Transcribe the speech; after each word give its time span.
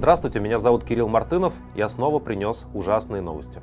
Здравствуйте, 0.00 0.40
меня 0.40 0.58
зовут 0.58 0.84
Кирилл 0.84 1.08
Мартынов. 1.08 1.54
Я 1.74 1.86
снова 1.90 2.20
принес 2.20 2.64
ужасные 2.72 3.20
новости. 3.20 3.60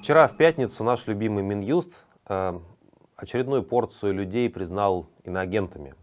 Вчера 0.00 0.26
в 0.26 0.38
пятницу 0.38 0.82
наш 0.84 1.06
любимый 1.06 1.42
Минюст 1.42 1.92
э, 2.26 2.58
очередную 3.16 3.62
порцию 3.62 4.14
людей 4.14 4.48
признал 4.48 5.06
иноагентами. 5.22 5.94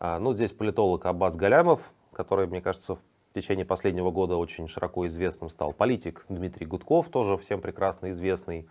Э, 0.00 0.16
ну, 0.18 0.32
здесь 0.32 0.52
политолог 0.52 1.04
Аббас 1.04 1.36
Галямов, 1.36 1.92
который, 2.14 2.46
мне 2.46 2.62
кажется, 2.62 2.94
в 2.94 3.00
течение 3.34 3.66
последнего 3.66 4.10
года 4.10 4.38
очень 4.38 4.68
широко 4.68 5.06
известным 5.06 5.50
стал. 5.50 5.74
Политик 5.74 6.24
Дмитрий 6.30 6.64
Гудков, 6.64 7.10
тоже 7.10 7.36
всем 7.36 7.60
прекрасно 7.60 8.10
известный. 8.10 8.66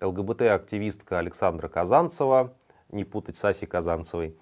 ЛГБТ-активистка 0.00 1.18
Александра 1.18 1.68
Казанцева, 1.68 2.54
не 2.90 3.04
путать 3.04 3.36
с 3.36 3.44
Асей 3.44 3.68
Казанцевой. 3.68 4.36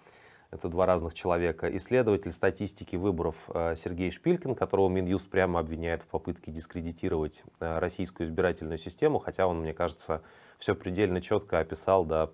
Это 0.52 0.68
два 0.68 0.86
разных 0.86 1.12
человека. 1.12 1.74
Исследователь 1.76 2.30
статистики 2.32 2.94
выборов 2.94 3.50
э, 3.52 3.74
Сергей 3.76 4.10
Шпилькин, 4.10 4.54
которого 4.54 4.88
Минюст 4.88 5.28
прямо 5.28 5.58
обвиняет 5.58 6.02
в 6.02 6.06
попытке 6.06 6.52
дискредитировать 6.52 7.42
э, 7.58 7.78
российскую 7.78 8.28
избирательную 8.28 8.78
систему, 8.78 9.18
хотя 9.18 9.48
он, 9.48 9.60
мне 9.60 9.74
кажется, 9.74 10.22
все 10.58 10.74
предельно 10.74 11.20
четко 11.20 11.58
описал 11.58 12.04
да, 12.04 12.30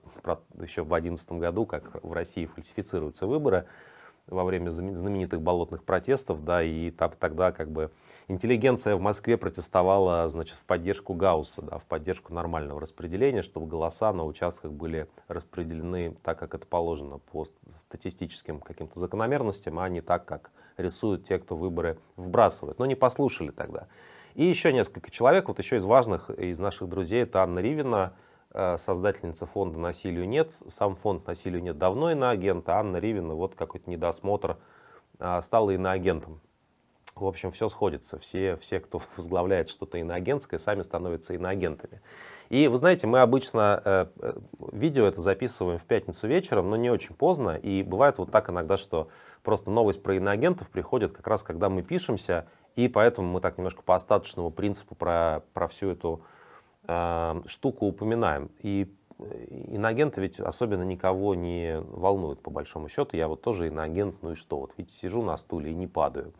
еще 0.60 0.82
в 0.82 0.88
2011 0.88 1.32
году, 1.32 1.64
как 1.64 2.04
в 2.04 2.12
России 2.12 2.44
фальсифицируются 2.46 3.26
выборы 3.26 3.66
во 4.26 4.44
время 4.44 4.70
знаменитых 4.70 5.42
болотных 5.42 5.84
протестов, 5.84 6.44
да, 6.44 6.62
и 6.62 6.90
так, 6.90 7.16
тогда 7.16 7.52
как 7.52 7.70
бы 7.70 7.90
интеллигенция 8.28 8.96
в 8.96 9.00
Москве 9.00 9.36
протестовала, 9.36 10.28
значит, 10.28 10.56
в 10.56 10.64
поддержку 10.64 11.14
Гаусса, 11.14 11.62
да, 11.62 11.78
в 11.78 11.86
поддержку 11.86 12.32
нормального 12.32 12.80
распределения, 12.80 13.42
чтобы 13.42 13.66
голоса 13.66 14.12
на 14.12 14.24
участках 14.24 14.72
были 14.72 15.08
распределены 15.28 16.16
так, 16.22 16.38
как 16.38 16.54
это 16.54 16.66
положено 16.66 17.18
по 17.18 17.46
статистическим 17.78 18.60
каким-то 18.60 18.98
закономерностям, 19.00 19.78
а 19.78 19.88
не 19.88 20.00
так, 20.00 20.24
как 20.24 20.50
рисуют 20.76 21.24
те, 21.24 21.38
кто 21.38 21.56
выборы 21.56 21.98
вбрасывает. 22.16 22.78
Но 22.78 22.86
не 22.86 22.94
послушали 22.94 23.50
тогда. 23.50 23.88
И 24.34 24.44
еще 24.44 24.72
несколько 24.72 25.10
человек, 25.10 25.48
вот 25.48 25.58
еще 25.58 25.76
из 25.76 25.84
важных, 25.84 26.30
из 26.30 26.58
наших 26.58 26.88
друзей, 26.88 27.24
это 27.24 27.42
Анна 27.42 27.58
Ривина, 27.58 28.14
создательница 28.78 29.46
фонда 29.46 29.78
«Насилию 29.78 30.28
нет». 30.28 30.52
Сам 30.68 30.96
фонд 30.96 31.26
«Насилию 31.26 31.62
нет» 31.62 31.78
давно 31.78 32.12
иноагент, 32.12 32.68
а 32.68 32.80
Анна 32.80 32.98
Ривина, 32.98 33.34
вот 33.34 33.54
какой-то 33.54 33.88
недосмотр, 33.88 34.58
а, 35.18 35.40
стала 35.42 35.70
иноагентом. 35.70 36.40
В 37.14 37.26
общем, 37.26 37.50
все 37.50 37.68
сходится. 37.68 38.18
Все, 38.18 38.56
все 38.56 38.80
кто 38.80 39.00
возглавляет 39.16 39.68
что-то 39.68 39.98
иноагентское, 39.98 40.58
сами 40.58 40.82
становятся 40.82 41.34
иноагентами. 41.34 42.00
И 42.48 42.68
вы 42.68 42.76
знаете, 42.76 43.06
мы 43.06 43.20
обычно 43.20 43.80
э, 43.84 44.06
э, 44.20 44.32
видео 44.72 45.06
это 45.06 45.20
записываем 45.20 45.78
в 45.78 45.84
пятницу 45.84 46.26
вечером, 46.26 46.68
но 46.68 46.76
не 46.76 46.90
очень 46.90 47.14
поздно. 47.14 47.56
И 47.56 47.82
бывает 47.82 48.18
вот 48.18 48.30
так 48.30 48.50
иногда, 48.50 48.76
что 48.76 49.08
просто 49.42 49.70
новость 49.70 50.02
про 50.02 50.16
иноагентов 50.16 50.68
приходит 50.68 51.12
как 51.12 51.26
раз, 51.28 51.42
когда 51.42 51.68
мы 51.68 51.82
пишемся, 51.82 52.46
и 52.76 52.88
поэтому 52.88 53.28
мы 53.28 53.40
так 53.40 53.56
немножко 53.56 53.82
по 53.82 53.94
остаточному 53.94 54.50
принципу 54.50 54.94
про, 54.94 55.42
про 55.54 55.68
всю 55.68 55.90
эту 55.90 56.22
э, 56.22 56.31
штуку 56.84 57.86
упоминаем. 57.86 58.50
И 58.58 58.92
иноагенты 59.68 60.20
ведь 60.20 60.40
особенно 60.40 60.82
никого 60.82 61.34
не 61.34 61.80
волнуют, 61.80 62.42
по 62.42 62.50
большому 62.50 62.88
счету. 62.88 63.16
Я 63.16 63.28
вот 63.28 63.42
тоже 63.42 63.68
иноагент, 63.68 64.16
ну 64.22 64.32
и 64.32 64.34
что? 64.34 64.58
Вот 64.58 64.72
видите, 64.76 64.96
сижу 64.96 65.22
на 65.22 65.36
стуле 65.36 65.70
и 65.70 65.74
не 65.74 65.86
падаю. 65.86 66.32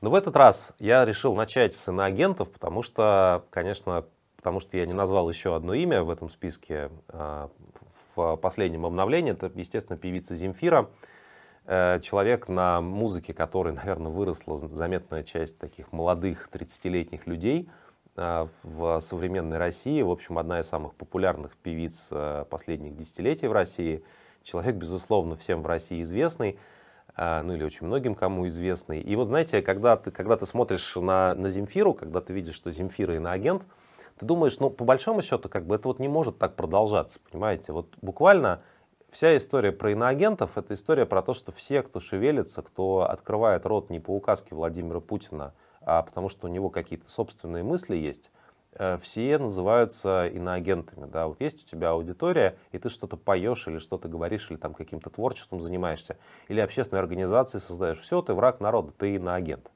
Но 0.00 0.10
в 0.10 0.14
этот 0.14 0.36
раз 0.36 0.72
я 0.78 1.04
решил 1.04 1.34
начать 1.34 1.76
с 1.76 1.88
иноагентов, 1.88 2.50
потому 2.50 2.82
что, 2.82 3.44
конечно, 3.50 4.04
потому 4.36 4.58
что 4.58 4.76
я 4.76 4.86
не 4.86 4.92
назвал 4.92 5.28
еще 5.28 5.54
одно 5.54 5.74
имя 5.74 6.02
в 6.02 6.10
этом 6.10 6.28
списке 6.28 6.90
э, 7.08 7.48
в 8.14 8.36
последнем 8.36 8.84
обновлении. 8.84 9.32
Это, 9.32 9.50
естественно, 9.54 9.96
певица 9.96 10.34
Земфира. 10.34 10.90
Э, 11.66 12.00
человек, 12.00 12.48
на 12.48 12.80
музыке 12.80 13.32
который, 13.32 13.72
наверное, 13.74 14.10
выросла 14.10 14.58
заметная 14.58 15.22
часть 15.22 15.58
таких 15.58 15.92
молодых 15.92 16.48
30-летних 16.52 17.26
людей– 17.26 17.68
в 18.16 19.00
современной 19.00 19.58
России. 19.58 20.02
В 20.02 20.10
общем, 20.10 20.38
одна 20.38 20.60
из 20.60 20.66
самых 20.66 20.94
популярных 20.94 21.56
певиц 21.56 22.08
а, 22.10 22.44
последних 22.44 22.96
десятилетий 22.96 23.46
в 23.46 23.52
России. 23.52 24.04
Человек, 24.42 24.76
безусловно, 24.76 25.36
всем 25.36 25.62
в 25.62 25.66
России 25.66 26.02
известный, 26.02 26.58
а, 27.14 27.42
ну 27.42 27.54
или 27.54 27.64
очень 27.64 27.86
многим 27.86 28.14
кому 28.14 28.46
известный. 28.48 29.00
И 29.00 29.16
вот 29.16 29.28
знаете, 29.28 29.62
когда 29.62 29.96
ты, 29.96 30.10
когда 30.10 30.36
ты 30.36 30.46
смотришь 30.46 30.96
на, 30.96 31.34
на 31.34 31.48
Земфиру, 31.48 31.94
когда 31.94 32.20
ты 32.20 32.32
видишь, 32.32 32.54
что 32.54 32.70
Земфира 32.70 33.16
иноагент, 33.16 33.62
ты 34.18 34.26
думаешь, 34.26 34.58
ну, 34.60 34.68
по 34.68 34.84
большому 34.84 35.22
счету, 35.22 35.48
как 35.48 35.66
бы 35.66 35.76
это 35.76 35.88
вот 35.88 35.98
не 35.98 36.08
может 36.08 36.38
так 36.38 36.54
продолжаться, 36.54 37.18
понимаете? 37.30 37.72
Вот 37.72 37.94
буквально 38.02 38.62
вся 39.10 39.36
история 39.36 39.72
про 39.72 39.92
иноагентов, 39.92 40.58
это 40.58 40.74
история 40.74 41.06
про 41.06 41.22
то, 41.22 41.34
что 41.34 41.50
все, 41.50 41.82
кто 41.82 42.00
шевелится, 42.00 42.62
кто 42.62 43.08
открывает 43.08 43.64
рот 43.64 43.90
не 43.90 44.00
по 44.00 44.10
указке 44.10 44.54
Владимира 44.54 45.00
Путина, 45.00 45.54
а 45.84 46.02
потому 46.02 46.28
что 46.28 46.46
у 46.46 46.50
него 46.50 46.70
какие-то 46.70 47.10
собственные 47.10 47.62
мысли 47.62 47.96
есть, 47.96 48.30
э, 48.74 48.98
все 49.00 49.38
называются 49.38 50.26
иноагентами. 50.28 51.06
Да? 51.06 51.26
Вот 51.26 51.40
есть 51.40 51.64
у 51.64 51.66
тебя 51.66 51.90
аудитория, 51.90 52.56
и 52.72 52.78
ты 52.78 52.88
что-то 52.88 53.16
поешь 53.16 53.66
или 53.66 53.78
что-то 53.78 54.08
говоришь, 54.08 54.50
или 54.50 54.58
там 54.58 54.74
каким-то 54.74 55.10
творчеством 55.10 55.60
занимаешься, 55.60 56.16
или 56.48 56.60
общественной 56.60 57.00
организации 57.00 57.58
создаешь. 57.58 58.00
Все, 58.00 58.22
ты 58.22 58.34
враг 58.34 58.60
народа, 58.60 58.92
ты 58.96 59.14
иноагент. 59.14 59.70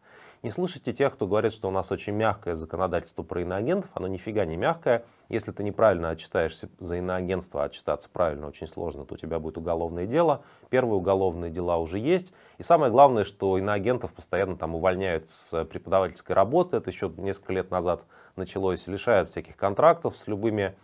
Не 0.46 0.52
слышите 0.52 0.92
тех, 0.92 1.12
кто 1.12 1.26
говорит, 1.26 1.52
что 1.52 1.66
у 1.66 1.72
нас 1.72 1.90
очень 1.90 2.12
мягкое 2.12 2.54
законодательство 2.54 3.24
про 3.24 3.42
иноагентов. 3.42 3.90
Оно 3.94 4.06
нифига 4.06 4.44
не 4.44 4.56
мягкое. 4.56 5.04
Если 5.28 5.50
ты 5.50 5.64
неправильно 5.64 6.10
отчитаешься 6.10 6.68
за 6.78 6.98
иноагентство, 6.98 7.64
а 7.64 7.66
отчитаться 7.66 8.08
правильно 8.08 8.46
очень 8.46 8.68
сложно, 8.68 9.04
то 9.04 9.14
у 9.14 9.16
тебя 9.16 9.40
будет 9.40 9.58
уголовное 9.58 10.06
дело. 10.06 10.42
Первые 10.70 10.98
уголовные 10.98 11.50
дела 11.50 11.78
уже 11.78 11.98
есть. 11.98 12.32
И 12.58 12.62
самое 12.62 12.92
главное, 12.92 13.24
что 13.24 13.58
иноагентов 13.58 14.12
постоянно 14.14 14.56
там 14.56 14.76
увольняют 14.76 15.28
с 15.30 15.64
преподавательской 15.64 16.36
работы. 16.36 16.76
Это 16.76 16.90
еще 16.90 17.12
несколько 17.16 17.52
лет 17.52 17.72
назад 17.72 18.04
началось. 18.36 18.86
Лишают 18.86 19.28
всяких 19.28 19.56
контрактов 19.56 20.16
с 20.16 20.28
любыми 20.28 20.76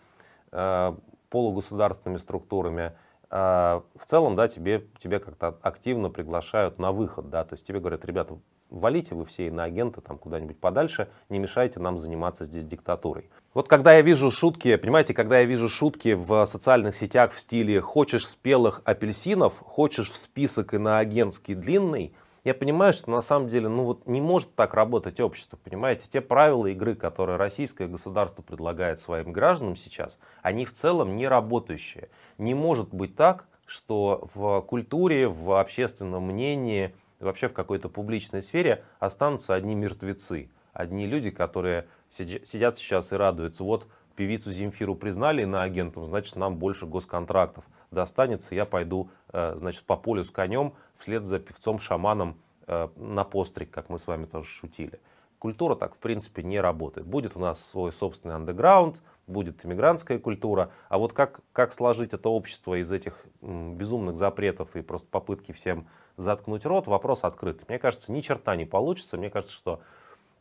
э, 0.50 0.92
полугосударственными 1.30 2.18
структурами. 2.18 2.94
Э, 3.30 3.80
в 3.94 4.06
целом, 4.06 4.34
да, 4.34 4.48
тебе, 4.48 4.88
тебе 4.98 5.20
как-то 5.20 5.56
активно 5.62 6.10
приглашают 6.10 6.80
на 6.80 6.90
выход, 6.90 7.30
да, 7.30 7.44
то 7.44 7.52
есть 7.52 7.64
тебе 7.64 7.78
говорят, 7.78 8.04
ребята, 8.04 8.38
валите 8.72 9.14
вы 9.14 9.24
все 9.24 9.50
на 9.50 9.64
агенты 9.64 10.00
там 10.00 10.18
куда-нибудь 10.18 10.58
подальше, 10.58 11.08
не 11.28 11.38
мешайте 11.38 11.78
нам 11.78 11.98
заниматься 11.98 12.44
здесь 12.44 12.64
диктатурой. 12.64 13.30
Вот 13.54 13.68
когда 13.68 13.92
я 13.92 14.02
вижу 14.02 14.30
шутки, 14.30 14.76
понимаете, 14.76 15.14
когда 15.14 15.40
я 15.40 15.44
вижу 15.44 15.68
шутки 15.68 16.14
в 16.14 16.46
социальных 16.46 16.96
сетях 16.96 17.32
в 17.32 17.38
стиле 17.38 17.80
«хочешь 17.80 18.26
спелых 18.26 18.80
апельсинов, 18.84 19.58
хочешь 19.58 20.10
в 20.10 20.16
список 20.16 20.74
иноагентский 20.74 21.54
длинный», 21.54 22.14
я 22.44 22.54
понимаю, 22.54 22.92
что 22.92 23.10
на 23.12 23.20
самом 23.20 23.46
деле 23.46 23.68
ну 23.68 23.84
вот 23.84 24.08
не 24.08 24.20
может 24.20 24.56
так 24.56 24.74
работать 24.74 25.20
общество, 25.20 25.56
понимаете? 25.62 26.06
Те 26.10 26.20
правила 26.20 26.66
игры, 26.66 26.96
которые 26.96 27.36
российское 27.36 27.86
государство 27.86 28.42
предлагает 28.42 29.00
своим 29.00 29.30
гражданам 29.32 29.76
сейчас, 29.76 30.18
они 30.42 30.64
в 30.64 30.72
целом 30.72 31.14
не 31.14 31.28
работающие. 31.28 32.08
Не 32.38 32.54
может 32.54 32.92
быть 32.92 33.14
так, 33.14 33.46
что 33.64 34.28
в 34.34 34.60
культуре, 34.62 35.28
в 35.28 35.58
общественном 35.60 36.24
мнении, 36.24 36.92
вообще 37.24 37.48
в 37.48 37.54
какой-то 37.54 37.88
публичной 37.88 38.42
сфере 38.42 38.84
останутся 38.98 39.54
одни 39.54 39.74
мертвецы, 39.74 40.50
одни 40.72 41.06
люди, 41.06 41.30
которые 41.30 41.88
сидят 42.08 42.78
сейчас 42.78 43.12
и 43.12 43.16
радуются. 43.16 43.64
Вот 43.64 43.86
певицу 44.16 44.52
Земфиру 44.52 44.94
признали 44.94 45.44
на 45.44 45.62
агентом, 45.62 46.04
значит 46.06 46.36
нам 46.36 46.56
больше 46.56 46.86
госконтрактов 46.86 47.64
достанется, 47.90 48.54
я 48.54 48.64
пойду 48.64 49.10
э, 49.32 49.54
значит, 49.56 49.84
по 49.84 49.96
полю 49.96 50.24
с 50.24 50.30
конем 50.30 50.74
вслед 50.98 51.24
за 51.24 51.38
певцом-шаманом 51.38 52.36
э, 52.66 52.88
на 52.96 53.24
постриг, 53.24 53.70
как 53.70 53.88
мы 53.88 53.98
с 53.98 54.06
вами 54.06 54.26
тоже 54.26 54.48
шутили. 54.48 55.00
Культура 55.38 55.74
так 55.74 55.94
в 55.94 55.98
принципе 55.98 56.42
не 56.42 56.60
работает. 56.60 57.06
Будет 57.06 57.36
у 57.36 57.40
нас 57.40 57.64
свой 57.64 57.92
собственный 57.92 58.36
андеграунд, 58.36 59.02
будет 59.26 59.64
иммигрантская 59.64 60.18
культура, 60.18 60.70
а 60.88 60.98
вот 60.98 61.12
как, 61.12 61.40
как 61.52 61.72
сложить 61.72 62.12
это 62.12 62.28
общество 62.28 62.80
из 62.80 62.90
этих 62.90 63.24
безумных 63.40 64.16
запретов 64.16 64.76
и 64.76 64.82
просто 64.82 65.08
попытки 65.08 65.52
всем 65.52 65.86
заткнуть 66.22 66.64
рот, 66.64 66.86
вопрос 66.86 67.24
открыт. 67.24 67.68
Мне 67.68 67.78
кажется, 67.78 68.12
ни 68.12 68.20
черта 68.20 68.56
не 68.56 68.64
получится. 68.64 69.16
Мне 69.16 69.30
кажется, 69.30 69.54
что 69.54 69.80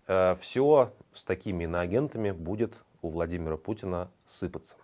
э, 0.08 0.36
все 0.40 0.92
с 1.14 1.24
такими 1.24 1.66
иноагентами 1.66 2.32
будет 2.32 2.74
у 3.02 3.10
Владимира 3.10 3.58
Путина 3.58 4.10
сыпаться. 4.28 4.78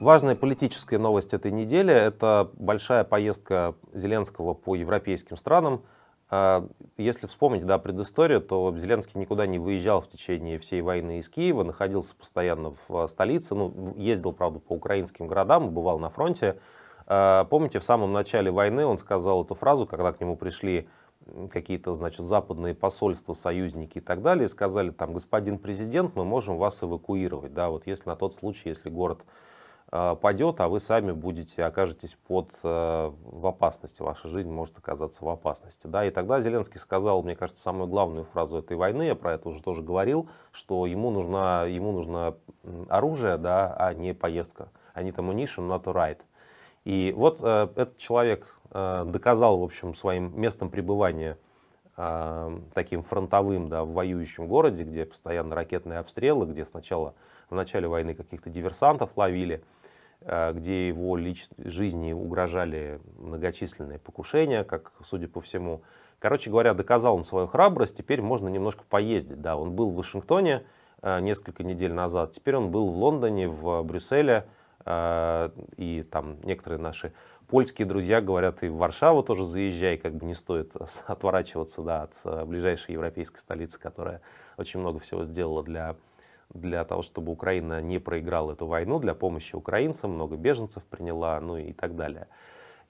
Важная 0.00 0.34
политическая 0.34 0.98
новость 0.98 1.32
этой 1.32 1.50
недели– 1.50 1.90
это 1.94 2.50
большая 2.54 3.04
поездка 3.04 3.74
Зеленского 3.94 4.52
по 4.52 4.74
европейским 4.74 5.38
странам. 5.38 5.82
А, 6.36 6.66
если 6.96 7.28
вспомнить 7.28 7.64
да, 7.64 7.78
предысторию, 7.78 8.40
то 8.40 8.76
Зеленский 8.76 9.20
никуда 9.20 9.46
не 9.46 9.60
выезжал 9.60 10.00
в 10.00 10.08
течение 10.08 10.58
всей 10.58 10.80
войны 10.80 11.20
из 11.20 11.28
Киева, 11.28 11.62
находился 11.62 12.16
постоянно 12.16 12.74
в 12.88 13.06
столице, 13.06 13.54
ну, 13.54 13.94
ездил, 13.96 14.32
правда, 14.32 14.58
по 14.58 14.72
украинским 14.72 15.28
городам, 15.28 15.70
бывал 15.70 16.00
на 16.00 16.10
фронте. 16.10 16.58
А, 17.06 17.44
помните, 17.44 17.78
в 17.78 17.84
самом 17.84 18.12
начале 18.12 18.50
войны 18.50 18.84
он 18.84 18.98
сказал 18.98 19.44
эту 19.44 19.54
фразу, 19.54 19.86
когда 19.86 20.12
к 20.12 20.20
нему 20.20 20.36
пришли 20.36 20.88
какие-то, 21.52 21.94
значит, 21.94 22.26
западные 22.26 22.74
посольства, 22.74 23.32
союзники 23.32 23.98
и 23.98 24.00
так 24.00 24.20
далее, 24.20 24.46
и 24.46 24.48
сказали, 24.48 24.90
там, 24.90 25.12
господин 25.12 25.56
президент, 25.56 26.16
мы 26.16 26.24
можем 26.24 26.56
вас 26.56 26.82
эвакуировать, 26.82 27.54
да, 27.54 27.70
вот 27.70 27.86
если 27.86 28.08
на 28.08 28.16
тот 28.16 28.34
случай, 28.34 28.70
если 28.70 28.90
город 28.90 29.20
падет, 29.90 30.60
а 30.60 30.68
вы 30.68 30.80
сами 30.80 31.12
будете, 31.12 31.64
окажетесь 31.64 32.16
под, 32.26 32.50
э, 32.64 33.12
в 33.22 33.46
опасности, 33.46 34.02
ваша 34.02 34.28
жизнь 34.28 34.50
может 34.50 34.76
оказаться 34.76 35.24
в 35.24 35.28
опасности, 35.28 35.86
да, 35.86 36.04
и 36.04 36.10
тогда 36.10 36.40
Зеленский 36.40 36.80
сказал, 36.80 37.22
мне 37.22 37.36
кажется, 37.36 37.62
самую 37.62 37.86
главную 37.86 38.24
фразу 38.24 38.58
этой 38.58 38.76
войны, 38.76 39.04
я 39.04 39.14
про 39.14 39.34
это 39.34 39.48
уже 39.48 39.62
тоже 39.62 39.82
говорил, 39.82 40.28
что 40.50 40.86
ему 40.86 41.10
нужно, 41.10 41.66
ему 41.68 41.92
нужно 41.92 42.34
оружие, 42.88 43.36
да, 43.36 43.72
а 43.78 43.94
не 43.94 44.14
поездка, 44.14 44.68
I 44.94 45.04
need 45.04 45.14
ammunition, 45.14 45.68
not 45.68 45.82
a 45.86 45.92
ride. 45.92 46.22
И 46.84 47.14
вот 47.16 47.38
э, 47.40 47.68
этот 47.76 47.96
человек 47.96 48.58
э, 48.70 49.04
доказал, 49.06 49.58
в 49.58 49.62
общем, 49.62 49.94
своим 49.94 50.38
местом 50.38 50.70
пребывания 50.70 51.38
э, 51.96 52.58
таким 52.74 53.02
фронтовым, 53.02 53.68
да, 53.68 53.84
в 53.84 53.92
воюющем 53.92 54.48
городе, 54.48 54.82
где 54.82 55.06
постоянно 55.06 55.54
ракетные 55.54 55.98
обстрелы, 56.00 56.46
где 56.46 56.64
сначала 56.64 57.14
в 57.48 57.54
начале 57.54 57.88
войны 57.88 58.14
каких-то 58.14 58.50
диверсантов 58.50 59.16
ловили, 59.16 59.56
э, 59.56 59.73
где 60.24 60.88
его 60.88 61.16
лич... 61.16 61.46
жизни 61.58 62.12
угрожали 62.12 63.00
многочисленные 63.18 63.98
покушения, 63.98 64.64
как, 64.64 64.92
судя 65.04 65.28
по 65.28 65.40
всему. 65.40 65.82
Короче 66.18 66.48
говоря, 66.50 66.72
доказал 66.72 67.16
он 67.16 67.24
свою 67.24 67.46
храбрость, 67.46 67.96
теперь 67.96 68.22
можно 68.22 68.48
немножко 68.48 68.84
поездить. 68.88 69.40
Да, 69.42 69.56
он 69.56 69.72
был 69.72 69.90
в 69.90 69.96
Вашингтоне 69.96 70.64
э, 71.02 71.20
несколько 71.20 71.62
недель 71.62 71.92
назад, 71.92 72.32
теперь 72.32 72.56
он 72.56 72.70
был 72.70 72.88
в 72.88 72.96
Лондоне, 72.96 73.48
в 73.48 73.82
Брюсселе, 73.82 74.46
а, 74.86 75.50
и 75.76 76.02
там 76.02 76.36
некоторые 76.42 76.80
наши 76.80 77.12
польские 77.48 77.86
друзья 77.86 78.20
говорят, 78.20 78.62
и 78.62 78.68
в 78.68 78.76
Варшаву 78.76 79.22
тоже 79.22 79.46
заезжай, 79.46 79.96
как 79.96 80.14
бы 80.14 80.26
не 80.26 80.34
стоит 80.34 80.72
отворачиваться 81.06 81.82
да, 81.82 82.02
от 82.02 82.46
ближайшей 82.46 82.92
европейской 82.92 83.38
столицы, 83.38 83.78
которая 83.78 84.20
очень 84.56 84.80
много 84.80 84.98
всего 84.98 85.24
сделала 85.24 85.62
для, 85.62 85.96
для 86.54 86.84
того, 86.84 87.02
чтобы 87.02 87.32
Украина 87.32 87.80
не 87.80 87.98
проиграла 87.98 88.52
эту 88.52 88.66
войну, 88.66 88.98
для 88.98 89.14
помощи 89.14 89.54
украинцам, 89.54 90.12
много 90.12 90.36
беженцев 90.36 90.84
приняла, 90.84 91.38
ну 91.40 91.56
и 91.56 91.72
так 91.72 91.96
далее. 91.96 92.28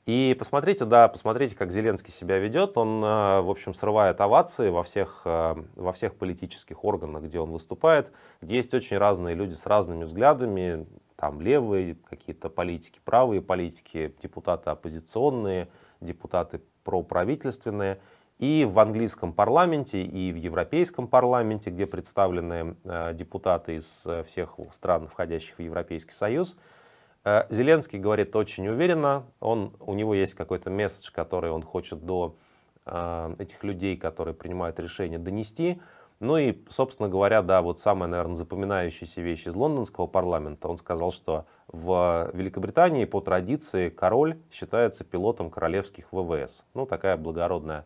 И 0.06 0.36
посмотрите, 0.38 0.84
да, 0.84 1.08
посмотрите, 1.08 1.56
как 1.56 1.72
Зеленский 1.72 2.12
себя 2.12 2.38
ведет. 2.38 2.76
Он, 2.76 3.02
э, 3.02 3.40
в 3.40 3.50
общем, 3.50 3.72
срывает 3.72 4.20
овации 4.20 4.68
во 4.68 4.82
всех, 4.82 5.22
э, 5.24 5.54
во 5.76 5.92
всех 5.92 6.14
политических 6.16 6.84
органах, 6.84 7.22
где 7.22 7.40
он 7.40 7.50
выступает, 7.50 8.12
где 8.42 8.56
есть 8.56 8.74
очень 8.74 8.98
разные 8.98 9.34
люди 9.34 9.54
с 9.54 9.64
разными 9.64 10.04
взглядами, 10.04 10.86
там 11.16 11.40
левые 11.40 11.96
какие-то 12.10 12.50
политики, 12.50 13.00
правые 13.04 13.40
политики, 13.40 14.14
депутаты 14.20 14.68
оппозиционные, 14.68 15.68
депутаты 16.02 16.60
проправительственные. 16.82 17.98
И 18.38 18.66
в 18.68 18.78
английском 18.78 19.32
парламенте, 19.32 20.02
и 20.02 20.32
в 20.32 20.36
европейском 20.36 21.06
парламенте, 21.06 21.70
где 21.70 21.86
представлены 21.86 22.76
э, 22.84 23.14
депутаты 23.14 23.76
из 23.76 24.06
всех 24.26 24.58
стран, 24.72 25.08
входящих 25.08 25.56
в 25.58 25.62
Европейский 25.62 26.12
Союз– 26.12 26.56
Э, 27.24 27.44
Зеленский 27.48 27.98
говорит 27.98 28.36
очень 28.36 28.68
уверенно, 28.68 29.24
он, 29.40 29.74
у 29.80 29.94
него 29.94 30.14
есть 30.14 30.34
какой-то 30.34 30.70
месседж, 30.70 31.10
который 31.10 31.50
он 31.50 31.62
хочет 31.62 32.04
до 32.04 32.36
э, 32.84 33.34
этих 33.38 33.64
людей, 33.64 33.96
которые 33.96 34.34
принимают 34.34 34.78
решения, 34.78 35.18
донести. 35.18 35.80
Ну 36.20 36.36
и, 36.36 36.62
собственно 36.68 37.08
говоря, 37.08 37.42
да, 37.42 37.60
вот 37.60 37.78
самая, 37.78 38.08
наверное, 38.08 38.36
запоминающаяся 38.36 39.20
вещь 39.20 39.46
из 39.46 39.54
лондонского 39.54 40.06
парламента. 40.06 40.68
Он 40.68 40.76
сказал, 40.76 41.10
что 41.10 41.46
в 41.66 42.30
Великобритании 42.34 43.04
по 43.04 43.20
традиции 43.20 43.88
король 43.88 44.38
считается 44.52 45.02
пилотом 45.02 45.50
королевских 45.50 46.12
ВВС. 46.12 46.62
Ну, 46.74 46.86
такая 46.86 47.16
благородная 47.16 47.84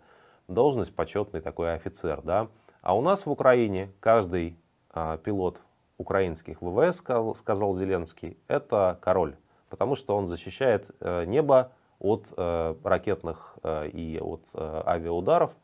должность, 0.48 0.94
почетный 0.94 1.40
такой 1.40 1.74
офицер, 1.74 2.22
да. 2.22 2.48
А 2.80 2.96
у 2.96 3.00
нас 3.02 3.26
в 3.26 3.30
Украине 3.30 3.92
каждый 4.00 4.56
а, 4.90 5.18
пилот 5.18 5.60
украинских 5.98 6.62
ВВС, 6.62 6.96
сказал, 6.96 7.34
сказал 7.34 7.72
Зеленский, 7.74 8.38
это 8.48 8.98
король, 9.02 9.36
потому 9.68 9.96
что 9.96 10.16
он 10.16 10.28
защищает 10.28 10.86
э, 11.00 11.24
небо 11.24 11.72
от 11.98 12.28
э, 12.36 12.74
ракетных 12.84 13.58
э, 13.64 13.88
и 13.88 14.18
от 14.20 14.42
авиаударов, 14.54 15.56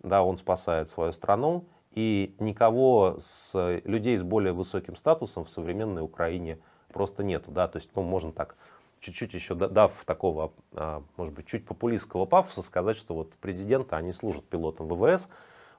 да, 0.00 0.22
он 0.22 0.38
спасает 0.38 0.88
свою 0.88 1.12
страну, 1.12 1.64
и 1.90 2.34
никого 2.38 3.16
с 3.18 3.52
людей 3.84 4.16
с 4.16 4.22
более 4.22 4.52
высоким 4.52 4.96
статусом 4.96 5.44
в 5.44 5.50
современной 5.50 6.02
Украине 6.02 6.58
просто 6.92 7.24
нету, 7.24 7.50
да, 7.50 7.68
то 7.68 7.78
есть, 7.78 7.90
ну, 7.94 8.02
можно 8.02 8.32
так 8.32 8.56
чуть-чуть 9.02 9.34
еще 9.34 9.54
дав 9.54 9.92
такого, 10.04 10.52
а, 10.72 11.02
может 11.16 11.34
быть, 11.34 11.46
чуть 11.46 11.66
популистского 11.66 12.24
пафоса, 12.24 12.62
сказать, 12.62 12.96
что 12.96 13.14
вот 13.14 13.34
президенты, 13.34 13.96
они 13.96 14.12
служат 14.12 14.48
пилотом 14.48 14.88
ВВС, 14.88 15.28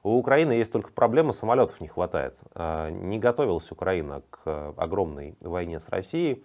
у 0.02 0.18
Украины 0.18 0.52
есть 0.52 0.70
только 0.70 0.92
проблема, 0.92 1.32
самолетов 1.32 1.80
не 1.80 1.88
хватает. 1.88 2.38
А, 2.54 2.90
не 2.90 3.18
готовилась 3.18 3.72
Украина 3.72 4.22
к 4.30 4.74
огромной 4.76 5.36
войне 5.40 5.80
с 5.80 5.88
Россией. 5.88 6.44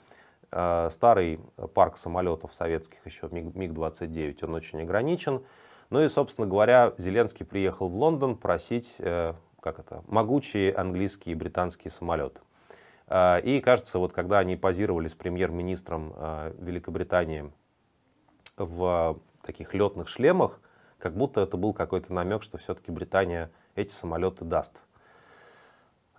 А, 0.52 0.90
старый 0.90 1.42
парк 1.74 1.98
самолетов 1.98 2.54
советских, 2.54 3.06
еще 3.06 3.28
МиГ-29, 3.30 4.46
он 4.46 4.56
очень 4.56 4.81
ограничен. 4.81 5.44
Ну 5.90 6.04
и, 6.04 6.08
собственно 6.08 6.48
говоря, 6.48 6.94
Зеленский 6.98 7.46
приехал 7.46 7.90
в 7.90 7.96
Лондон 7.96 8.38
просить, 8.38 8.94
э, 9.00 9.34
как 9.60 9.80
это, 9.80 10.04
могучие 10.08 10.72
английские 10.74 11.34
и 11.34 11.36
британские 11.36 11.92
самолеты. 11.92 12.42
А, 13.10 13.38
и 13.40 13.60
кажется, 13.60 14.00
вот 14.00 14.14
когда 14.14 14.40
они 14.40 14.56
позировали 14.56 15.08
с 15.08 15.16
премьер-министром 15.16 16.14
Великобритании 16.60 17.52
в 18.56 19.20
таких 19.44 19.74
летных 19.74 20.08
шлемах, 20.08 20.62
как 21.00 21.16
будто 21.16 21.42
это 21.42 21.58
был 21.58 21.74
какой-то 21.74 22.14
намек, 22.14 22.44
что 22.44 22.58
все-таки 22.58 22.92
Британия 22.92 23.50
эти 23.76 23.92
самолеты 23.92 24.46
даст. 24.46 24.82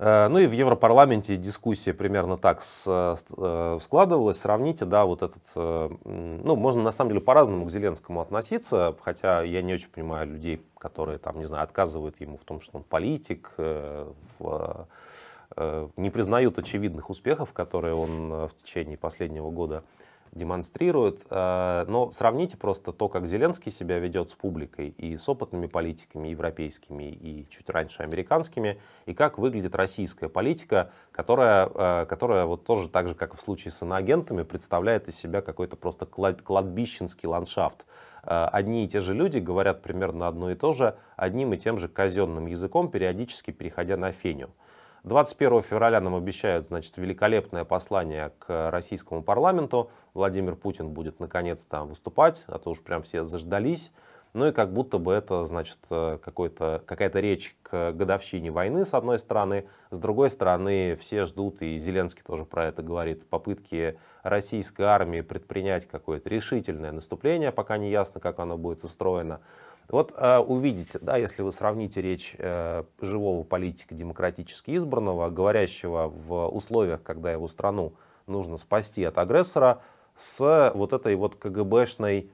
Э, 0.00 0.28
ну 0.28 0.38
и 0.38 0.46
в 0.46 0.52
Европарламенте 0.52 1.36
дискуссия 1.36 1.92
примерно 1.92 2.38
так 2.38 2.62
э, 2.86 3.78
складывалась. 3.82 4.38
Сравните, 4.38 4.86
да, 4.86 5.04
вот 5.04 5.22
этот, 5.22 5.42
э, 5.54 5.90
ну, 6.04 6.56
можно 6.56 6.82
на 6.82 6.90
самом 6.90 7.10
деле 7.10 7.20
по-разному 7.20 7.66
к 7.66 7.70
Зеленскому 7.70 8.22
относиться, 8.22 8.96
хотя 9.02 9.42
я 9.42 9.60
не 9.60 9.74
очень 9.74 9.90
понимаю 9.90 10.26
людей, 10.26 10.64
которые 10.78 11.18
там, 11.18 11.38
не 11.38 11.44
знаю, 11.44 11.64
отказывают 11.64 12.18
ему 12.20 12.38
в 12.38 12.44
том, 12.44 12.62
что 12.62 12.78
он 12.78 12.82
политик, 12.82 13.52
в, 13.58 14.86
не 15.96 16.10
признают 16.10 16.58
очевидных 16.58 17.10
успехов, 17.10 17.52
которые 17.52 17.94
он 17.94 18.46
в 18.46 18.52
течение 18.56 18.96
последнего 18.96 19.50
года 19.50 19.82
демонстрирует. 20.32 21.22
Э, 21.30 21.84
но 21.88 22.10
сравните 22.12 22.56
просто 22.56 22.92
то, 22.92 23.08
как 23.08 23.26
Зеленский 23.26 23.72
себя 23.72 23.98
ведет 23.98 24.30
с 24.30 24.34
публикой 24.34 24.88
и 24.90 25.16
с 25.16 25.28
опытными 25.28 25.66
политиками 25.66 26.28
европейскими 26.28 27.04
и 27.04 27.46
чуть 27.50 27.68
раньше 27.68 28.02
американскими, 28.02 28.80
и 29.06 29.14
как 29.14 29.38
выглядит 29.38 29.74
российская 29.74 30.28
политика, 30.28 30.90
которая, 31.12 31.70
э, 31.74 32.06
которая 32.06 32.44
вот 32.46 32.64
тоже 32.64 32.88
так 32.88 33.08
же, 33.08 33.14
как 33.14 33.34
и 33.34 33.36
в 33.36 33.40
случае 33.40 33.72
с 33.72 33.82
иноагентами, 33.82 34.42
представляет 34.42 35.08
из 35.08 35.16
себя 35.16 35.42
какой-то 35.42 35.76
просто 35.76 36.06
кладбищенский 36.06 37.28
ландшафт. 37.28 37.84
Э, 38.22 38.46
одни 38.52 38.84
и 38.84 38.88
те 38.88 39.00
же 39.00 39.14
люди 39.14 39.38
говорят 39.38 39.82
примерно 39.82 40.28
одно 40.28 40.50
и 40.50 40.54
то 40.54 40.72
же, 40.72 40.96
одним 41.16 41.54
и 41.54 41.58
тем 41.58 41.78
же 41.78 41.88
казенным 41.88 42.46
языком, 42.46 42.90
периодически 42.90 43.50
переходя 43.50 43.96
на 43.96 44.12
феню. 44.12 44.50
21 45.04 45.62
февраля 45.62 46.00
нам 46.00 46.14
обещают 46.14 46.66
значит, 46.66 46.96
великолепное 46.98 47.64
послание 47.64 48.32
к 48.38 48.70
российскому 48.70 49.22
парламенту. 49.22 49.90
Владимир 50.12 50.56
Путин 50.56 50.90
будет 50.90 51.20
наконец 51.20 51.60
то 51.62 51.84
выступать, 51.84 52.44
а 52.46 52.58
то 52.58 52.70
уж 52.70 52.82
прям 52.82 53.02
все 53.02 53.24
заждались. 53.24 53.92
Ну 54.32 54.46
и 54.46 54.52
как 54.52 54.72
будто 54.72 54.98
бы 54.98 55.12
это, 55.12 55.44
значит, 55.44 55.78
какая-то 55.88 57.18
речь 57.18 57.56
к 57.62 57.92
годовщине 57.92 58.52
войны, 58.52 58.84
с 58.84 58.94
одной 58.94 59.18
стороны. 59.18 59.66
С 59.90 59.98
другой 59.98 60.30
стороны, 60.30 60.94
все 61.00 61.26
ждут, 61.26 61.62
и 61.62 61.78
Зеленский 61.78 62.22
тоже 62.24 62.44
про 62.44 62.66
это 62.66 62.82
говорит, 62.82 63.28
попытки 63.28 63.98
российской 64.22 64.82
армии 64.82 65.22
предпринять 65.22 65.88
какое-то 65.88 66.28
решительное 66.28 66.92
наступление, 66.92 67.50
пока 67.50 67.76
не 67.76 67.90
ясно, 67.90 68.20
как 68.20 68.38
оно 68.38 68.56
будет 68.56 68.84
устроено. 68.84 69.40
Вот 69.90 70.14
э, 70.16 70.38
увидите, 70.38 70.98
да, 71.00 71.16
если 71.16 71.42
вы 71.42 71.52
сравните 71.52 72.00
речь 72.00 72.36
э, 72.38 72.84
живого 73.00 73.42
политика 73.42 73.94
демократически 73.94 74.76
избранного, 74.76 75.30
говорящего 75.30 76.08
в 76.08 76.46
условиях, 76.48 77.02
когда 77.02 77.32
его 77.32 77.48
страну 77.48 77.94
нужно 78.26 78.56
спасти 78.56 79.02
от 79.04 79.18
агрессора, 79.18 79.82
с 80.16 80.72
вот 80.74 80.92
этой 80.92 81.16
вот 81.16 81.36
КГБшной 81.36 82.30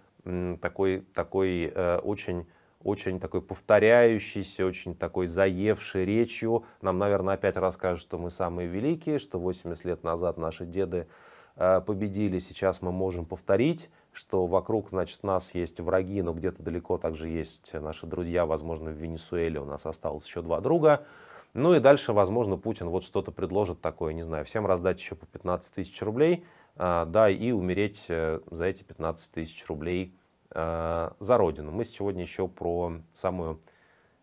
такой, 0.60 1.06
такой 1.14 1.72
э, 1.74 1.98
очень 1.98 2.46
очень 2.82 3.18
такой 3.18 3.42
повторяющейся, 3.42 4.64
очень 4.64 4.94
такой 4.94 5.26
заевшей 5.26 6.04
речью. 6.04 6.64
Нам, 6.82 6.98
наверное, 6.98 7.34
опять 7.34 7.56
расскажут, 7.56 8.00
что 8.00 8.16
мы 8.16 8.30
самые 8.30 8.68
великие, 8.68 9.18
что 9.18 9.40
80 9.40 9.84
лет 9.84 10.04
назад 10.04 10.38
наши 10.38 10.64
деды 10.66 11.08
Э, 11.56 11.80
победили, 11.80 12.38
сейчас 12.38 12.82
мы 12.82 12.92
можем 12.92 13.24
повторить, 13.24 13.88
что 14.16 14.46
вокруг, 14.46 14.88
значит, 14.90 15.22
нас 15.22 15.54
есть 15.54 15.78
враги, 15.78 16.22
но 16.22 16.32
где-то 16.32 16.62
далеко 16.62 16.96
также 16.96 17.28
есть 17.28 17.74
наши 17.74 18.06
друзья, 18.06 18.46
возможно, 18.46 18.90
в 18.90 18.94
Венесуэле 18.94 19.60
у 19.60 19.66
нас 19.66 19.84
осталось 19.84 20.26
еще 20.26 20.40
два 20.40 20.60
друга. 20.60 21.04
Ну 21.52 21.74
и 21.74 21.80
дальше, 21.80 22.14
возможно, 22.14 22.56
Путин 22.56 22.88
вот 22.88 23.04
что-то 23.04 23.30
предложит 23.30 23.82
такое, 23.82 24.14
не 24.14 24.22
знаю, 24.22 24.46
всем 24.46 24.66
раздать 24.66 24.98
еще 25.00 25.16
по 25.16 25.26
15 25.26 25.72
тысяч 25.74 26.00
рублей, 26.00 26.46
э, 26.76 27.04
да, 27.06 27.28
и 27.28 27.50
умереть 27.52 28.06
э, 28.08 28.40
за 28.50 28.64
эти 28.64 28.82
15 28.84 29.32
тысяч 29.32 29.66
рублей 29.66 30.14
э, 30.50 31.10
за 31.18 31.36
Родину. 31.36 31.70
Мы 31.70 31.84
сегодня 31.84 32.22
еще 32.22 32.48
про 32.48 32.94
самую, 33.12 33.60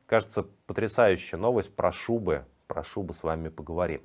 кажется, 0.08 0.48
потрясающую 0.66 1.40
новость 1.40 1.76
про 1.76 1.92
шубы, 1.92 2.46
про 2.68 2.84
шубы 2.84 3.14
с 3.14 3.22
вами 3.22 3.50
поговорим. 3.50 4.02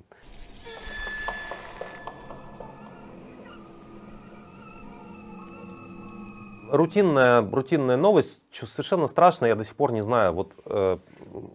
Рутинная, 6.71 7.43
рутинная 7.43 7.97
новость, 7.97 8.47
совершенно 8.53 9.07
страшно, 9.07 9.47
я 9.47 9.55
до 9.55 9.65
сих 9.65 9.77
пор 9.77 9.93
не 9.93 10.01
знаю. 10.01 10.33
Вот, 10.33 10.53
э, 10.65 10.99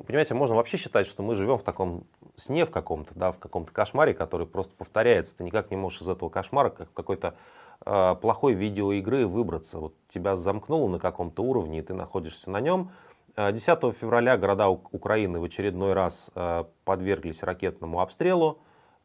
понимаете, 0.05 0.34
можно 0.34 0.55
вообще 0.55 0.77
считать, 0.77 1.08
что 1.08 1.24
мы 1.24 1.36
живем 1.36 1.58
в 1.58 1.63
таком 1.63 2.05
сне 2.36 2.65
в 2.65 2.72
каком-то, 2.72 3.13
да, 3.15 3.32
в 3.32 3.39
каком-то 3.39 3.72
кошмаре, 3.72 4.13
который 4.13 4.48
просто 4.48 4.74
повторяется. 4.75 5.38
Ты 5.38 5.43
никак 5.43 5.72
не 5.72 5.77
можешь 5.77 6.01
из 6.01 6.10
этого 6.10 6.29
кошмара, 6.29 6.70
как 6.70 6.91
какой-то 6.93 7.36
э, 7.86 8.15
плохой 8.22 8.53
видеоигры 8.53 9.27
выбраться. 9.27 9.79
Вот 9.79 9.93
тебя 10.10 10.38
замкнуло 10.38 10.88
на 10.89 11.00
каком-то 11.00 11.43
уровне, 11.43 11.79
и 11.79 11.82
ты 11.82 11.93
находишься 11.93 12.50
на 12.50 12.60
нем. 12.60 12.91
10 13.38 13.67
э, 13.67 13.91
февраля 13.91 14.38
города 14.38 14.70
Украины 14.70 15.39
в 15.39 15.43
очередной 15.43 15.93
раз 15.93 16.29
подверглись 16.86 17.43
ракетному 17.43 18.00
обстрелу. 18.00 18.60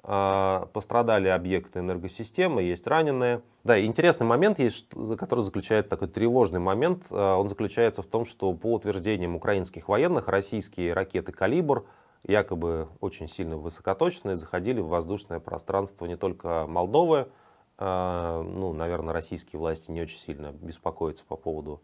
Э, 0.05 0.67
пострадали 0.73 1.29
объекты 1.29 1.81
энергосистемы, 1.81 2.63
есть 2.63 2.87
раненые. 2.87 3.43
Да, 3.65 3.83
интересный 3.85 4.27
момент 4.27 4.59
есть, 4.59 4.87
который 5.19 5.45
заключается, 5.45 5.91
такой 5.91 6.09
тревожный 6.09 6.61
момент. 6.61 7.11
Он 7.11 7.49
заключается 7.49 8.03
в 8.03 8.07
том, 8.07 8.25
что 8.25 8.53
по 8.55 8.75
утверждениям 8.75 9.37
украинских 9.37 9.89
военных, 9.89 10.29
российские 10.29 10.93
ракеты 10.93 11.33
«Калибр» 11.33 11.85
якобы 12.27 12.89
очень 13.01 13.29
сильно 13.29 13.57
высокоточные, 13.57 14.37
заходили 14.37 14.81
в 14.81 14.89
воздушное 14.89 15.41
пространство 15.41 16.07
не 16.07 16.17
только 16.17 16.67
Молдовы, 16.67 17.29
э, 17.79 18.43
ну, 18.45 18.73
наверное, 18.73 19.13
российские 19.13 19.61
власти 19.61 19.91
не 19.91 20.03
очень 20.03 20.19
сильно 20.19 20.53
беспокоятся 20.53 21.25
по 21.25 21.37
поводу 21.37 21.83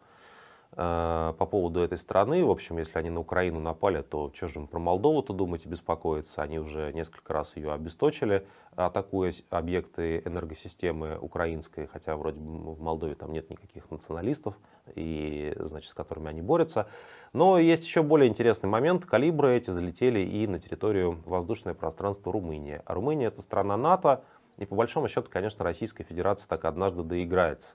по 0.77 1.47
поводу 1.51 1.81
этой 1.81 1.99
страны. 1.99 2.45
В 2.45 2.51
общем, 2.51 2.79
если 2.79 2.99
они 2.99 3.11
на 3.11 3.21
Украину 3.21 3.61
напали, 3.61 4.03
то 4.03 4.33
что 4.35 4.49
же 4.49 4.61
им 4.61 4.67
про 4.67 4.79
Молдову-то 4.79 5.33
думать 5.33 5.65
и 5.65 5.69
беспокоиться? 5.69 6.43
Они 6.43 6.59
уже 6.59 6.93
несколько 6.93 7.33
раз 7.33 7.57
ее 7.57 7.73
обесточили, 7.73 8.47
атакуя 8.75 9.33
объекты 9.51 10.21
энергосистемы 10.25 11.17
украинской, 11.21 11.87
хотя 11.87 12.17
вроде 12.17 12.41
бы 12.41 12.75
в 12.75 12.83
Молдове 12.83 13.15
там 13.15 13.33
нет 13.33 13.51
никаких 13.51 13.91
националистов, 13.91 14.57
и, 14.97 15.55
значит, 15.61 15.91
с 15.91 15.95
которыми 15.95 16.29
они 16.29 16.43
борются. 16.43 16.89
Но 17.33 17.59
есть 17.59 17.85
еще 17.85 18.03
более 18.03 18.29
интересный 18.29 18.69
момент. 18.69 19.05
Калибры 19.05 19.57
эти 19.57 19.71
залетели 19.71 20.21
и 20.21 20.47
на 20.47 20.59
территорию 20.59 21.23
воздушное 21.25 21.75
пространство 21.75 22.33
Румынии. 22.33 22.83
А 22.85 22.95
Румыния 22.95 23.29
это 23.29 23.43
страна 23.43 23.77
НАТО, 23.77 24.25
и 24.57 24.67
по 24.67 24.75
большому 24.75 25.09
счету, 25.09 25.29
конечно, 25.31 25.65
Российская 25.65 26.05
Федерация 26.05 26.49
так 26.49 26.65
однажды 26.65 27.03
доиграется. 27.03 27.75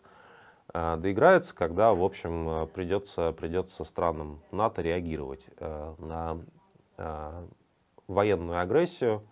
Э, 0.73 0.97
доиграется, 0.97 1.55
когда, 1.55 1.93
в 1.93 2.03
общем, 2.03 2.47
э, 2.49 2.67
придется, 2.67 3.31
придется 3.31 3.83
странам 3.83 4.39
НАТО 4.51 4.81
реагировать 4.81 5.45
э, 5.57 5.95
на 5.97 6.39
военную 8.09 8.59
агрессию. 8.59 9.23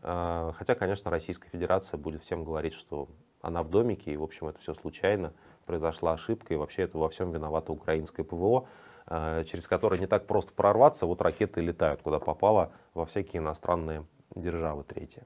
Хотя, 0.00 0.74
конечно, 0.74 1.10
Российская 1.10 1.50
Федерация 1.50 1.98
будет 1.98 2.22
всем 2.22 2.44
говорить, 2.44 2.72
что 2.72 3.08
она 3.42 3.62
в 3.62 3.68
домике, 3.68 4.10
и, 4.10 4.16
в 4.16 4.22
общем, 4.22 4.46
это 4.46 4.58
все 4.60 4.72
случайно, 4.72 5.34
произошла 5.66 6.14
ошибка, 6.14 6.54
и 6.54 6.56
вообще 6.56 6.84
это 6.84 6.96
во 6.96 7.10
всем 7.10 7.30
виновато 7.30 7.72
украинское 7.72 8.24
ПВО, 8.24 8.66
через 9.06 9.68
которое 9.68 10.00
не 10.00 10.06
так 10.06 10.26
просто 10.26 10.54
прорваться, 10.54 11.04
вот 11.04 11.20
ракеты 11.20 11.60
летают 11.60 12.00
куда 12.00 12.18
попало 12.20 12.72
во 12.94 13.04
всякие 13.04 13.42
иностранные 13.42 14.06
державы 14.34 14.82
третьи. 14.84 15.22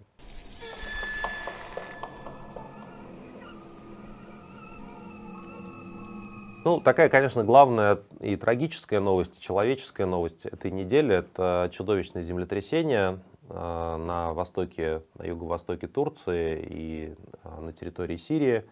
Ну, 6.65 6.81
такая, 6.81 7.11
конечно, 7.11 7.45
главная 7.45 7.99
и 8.21 8.37
трагическая 8.37 8.99
новость, 8.99 9.37
и 9.37 9.41
человеческая 9.41 10.07
новость 10.07 10.47
этой 10.47 10.71
недели– 10.71 11.15
это 11.17 11.69
чудовищное 11.71 12.23
землетрясение 12.23 13.21
э, 13.51 13.97
на 13.97 14.33
востоке, 14.33 15.03
на 15.19 15.25
юго-востоке 15.25 15.89
Турции 15.89 16.67
и 16.67 17.15
э, 17.43 17.61
на 17.61 17.75
территории 17.75 18.17
Сирии. 18.17 18.65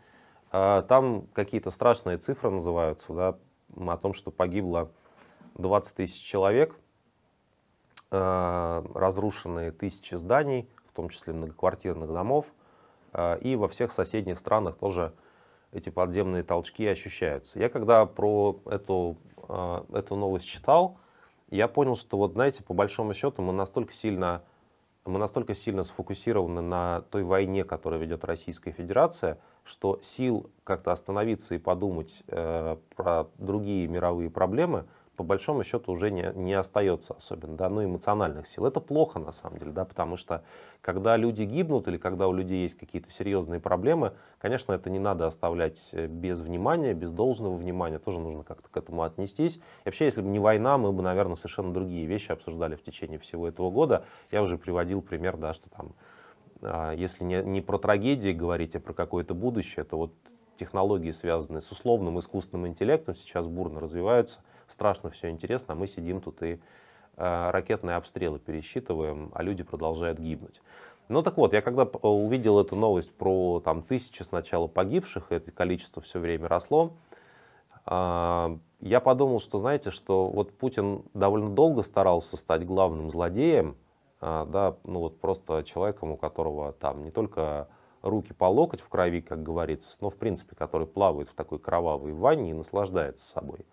Э, 0.52 0.82
там 0.88 1.26
какие-то 1.34 1.70
страшные 1.70 2.16
цифры 2.16 2.48
называются, 2.48 3.12
да, 3.12 3.38
о 3.76 3.96
том, 3.98 4.14
что 4.14 4.30
погибло 4.30 4.90
20 5.58 5.94
тысяч 5.94 6.22
человек, 6.22 6.76
разрушены 8.10 9.70
тысячи 9.70 10.14
зданий, 10.14 10.68
в 10.86 10.92
том 10.92 11.08
числе 11.08 11.32
многоквартирных 11.32 12.12
домов, 12.12 12.52
и 13.40 13.56
во 13.56 13.68
всех 13.68 13.90
соседних 13.90 14.38
странах 14.38 14.76
тоже 14.76 15.14
эти 15.72 15.88
подземные 15.88 16.42
толчки 16.42 16.86
ощущаются. 16.86 17.58
Я 17.58 17.68
когда 17.68 18.04
про 18.06 18.60
эту, 18.66 19.16
а, 19.48 19.84
эту 19.92 20.16
новость 20.16 20.46
читал, 20.46 20.98
я 21.50 21.68
понял, 21.68 21.96
что 21.96 22.16
вот, 22.16 22.32
знаете, 22.32 22.62
по 22.62 22.74
большому 22.74 23.14
счету 23.14 23.42
мы 23.42 23.52
настолько 23.52 23.92
сильно, 23.92 24.42
мы 25.04 25.18
настолько 25.18 25.54
сильно 25.54 25.82
сфокусированы 25.82 26.60
на 26.60 27.02
той 27.10 27.24
войне, 27.24 27.64
которую 27.64 28.00
ведет 28.00 28.24
Российская 28.24 28.72
Федерация, 28.72 29.38
что 29.64 29.98
сил 30.02 30.50
как-то 30.64 30.92
остановиться 30.92 31.54
и 31.54 31.58
подумать 31.58 32.22
э, 32.28 32.76
про 32.94 33.26
другие 33.38 33.88
мировые 33.88 34.30
проблемы– 34.30 34.86
по 35.16 35.24
большому 35.24 35.62
счету 35.62 35.92
уже 35.92 36.10
не, 36.10 36.32
не 36.34 36.54
остается 36.54 37.14
особенно, 37.14 37.56
да, 37.56 37.68
ну, 37.68 37.84
эмоциональных 37.84 38.46
сил. 38.46 38.64
Это 38.64 38.80
плохо 38.80 39.18
на 39.18 39.30
самом 39.30 39.58
деле, 39.58 39.70
да, 39.70 39.84
потому 39.84 40.16
что 40.16 40.42
когда 40.80 41.16
люди 41.16 41.42
гибнут 41.42 41.86
или 41.86 41.98
когда 41.98 42.28
у 42.28 42.32
людей 42.32 42.62
есть 42.62 42.78
какие-то 42.78 43.10
серьезные 43.10 43.60
проблемы, 43.60 44.14
конечно, 44.38 44.72
это 44.72 44.88
не 44.88 44.98
надо 44.98 45.26
оставлять 45.26 45.90
э, 45.92 46.06
без 46.06 46.40
внимания, 46.40 46.94
без 46.94 47.12
должного 47.12 47.54
внимания, 47.54 47.98
тоже 47.98 48.20
нужно 48.20 48.42
как-то 48.42 48.68
к 48.70 48.76
этому 48.76 49.02
отнестись. 49.02 49.56
И 49.56 49.60
вообще, 49.84 50.06
если 50.06 50.22
бы 50.22 50.28
не 50.28 50.38
война, 50.38 50.78
мы 50.78 50.92
бы, 50.92 51.02
наверное, 51.02 51.36
совершенно 51.36 51.74
другие 51.74 52.06
вещи 52.06 52.32
обсуждали 52.32 52.74
в 52.74 52.82
течение 52.82 53.18
всего 53.18 53.46
этого 53.46 53.70
года. 53.70 54.06
Я 54.30 54.42
уже 54.42 54.56
приводил 54.56 55.02
пример, 55.02 55.36
да, 55.36 55.52
что 55.52 55.68
там, 55.68 55.92
а, 56.62 56.92
если 56.92 57.24
не, 57.24 57.42
не 57.42 57.60
про 57.60 57.76
трагедии 57.78 58.32
говорить, 58.32 58.76
а 58.76 58.80
про 58.80 58.94
какое-то 58.94 59.34
будущее, 59.34 59.84
то 59.84 59.98
вот 59.98 60.14
технологии, 60.56 61.10
связанные 61.10 61.60
с 61.60 61.70
условным 61.70 62.18
искусственным 62.18 62.66
интеллектом, 62.66 63.14
сейчас 63.14 63.46
бурно 63.46 63.78
развиваются– 63.78 64.40
страшно 64.72 65.10
все 65.10 65.30
интересно, 65.30 65.74
а 65.74 65.76
мы 65.76 65.86
сидим 65.86 66.20
тут 66.20 66.42
и 66.42 66.58
э, 67.16 67.50
ракетные 67.50 67.96
обстрелы 67.96 68.38
пересчитываем, 68.38 69.30
а 69.34 69.42
люди 69.42 69.62
продолжают 69.62 70.18
гибнуть. 70.18 70.60
Ну 71.08 71.22
так 71.22 71.36
вот, 71.36 71.52
я 71.52 71.62
когда 71.62 71.84
увидел 71.84 72.58
эту 72.58 72.74
новость 72.74 73.14
про 73.16 73.60
там, 73.60 73.82
тысячи 73.82 74.22
сначала 74.22 74.66
погибших, 74.66 75.30
это 75.30 75.50
количество 75.50 76.00
все 76.00 76.18
время 76.18 76.48
росло, 76.48 76.94
э, 77.86 78.58
я 78.80 79.00
подумал, 79.00 79.38
что, 79.38 79.58
знаете, 79.58 79.90
что 79.90 80.28
вот 80.28 80.56
Путин 80.56 81.04
довольно 81.14 81.50
долго 81.50 81.82
старался 81.82 82.36
стать 82.36 82.66
главным 82.66 83.10
злодеем, 83.10 83.76
э, 84.20 84.46
да, 84.48 84.76
ну 84.84 85.00
вот 85.00 85.20
просто 85.20 85.62
человеком, 85.64 86.12
у 86.12 86.16
которого 86.16 86.72
там 86.72 87.04
не 87.04 87.10
только 87.10 87.68
руки 88.02 88.32
по 88.32 88.44
локоть 88.44 88.80
в 88.80 88.88
крови, 88.88 89.20
как 89.20 89.42
говорится, 89.42 89.96
но 90.00 90.10
в 90.10 90.16
принципе, 90.16 90.56
который 90.56 90.86
плавает 90.86 91.28
в 91.28 91.34
такой 91.34 91.58
кровавой 91.58 92.12
ванне 92.12 92.50
и 92.50 92.54
наслаждается 92.54 93.28
собой. 93.28 93.64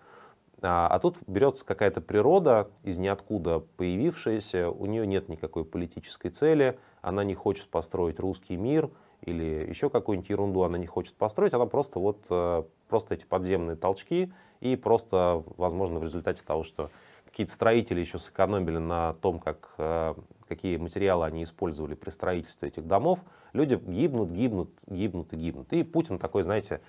А, 0.61 0.87
а 0.87 0.99
тут 0.99 1.17
берется 1.27 1.65
какая-то 1.65 2.01
природа 2.01 2.69
из 2.83 2.97
ниоткуда 2.97 3.59
появившаяся, 3.77 4.69
у 4.69 4.85
нее 4.85 5.07
нет 5.07 5.29
никакой 5.29 5.63
политической 5.63 6.29
цели, 6.29 6.77
она 7.01 7.23
не 7.23 7.33
хочет 7.33 7.69
построить 7.69 8.19
русский 8.19 8.57
мир 8.57 8.89
или 9.21 9.67
еще 9.69 9.89
какую-нибудь 9.89 10.29
ерунду 10.29 10.63
она 10.63 10.77
не 10.77 10.87
хочет 10.87 11.15
построить, 11.15 11.53
она 11.53 11.65
просто 11.65 11.99
вот 11.99 12.19
э, 12.29 12.63
просто 12.87 13.15
эти 13.15 13.25
подземные 13.25 13.75
толчки 13.75 14.31
и 14.59 14.75
просто, 14.75 15.43
возможно, 15.57 15.99
в 15.99 16.03
результате 16.03 16.43
того, 16.43 16.63
что 16.63 16.89
какие-то 17.25 17.53
строители 17.53 17.99
еще 17.99 18.17
сэкономили 18.17 18.77
на 18.77 19.13
том, 19.15 19.39
как, 19.39 19.73
э, 19.77 20.13
какие 20.47 20.77
материалы 20.77 21.25
они 21.25 21.43
использовали 21.43 21.95
при 21.95 22.09
строительстве 22.09 22.69
этих 22.69 22.87
домов, 22.87 23.23
люди 23.53 23.75
гибнут, 23.75 24.31
гибнут, 24.31 24.71
гибнут 24.87 25.33
и 25.33 25.37
гибнут. 25.37 25.71
И 25.73 25.83
Путин 25.83 26.17
такой, 26.17 26.43
знаете, 26.43 26.81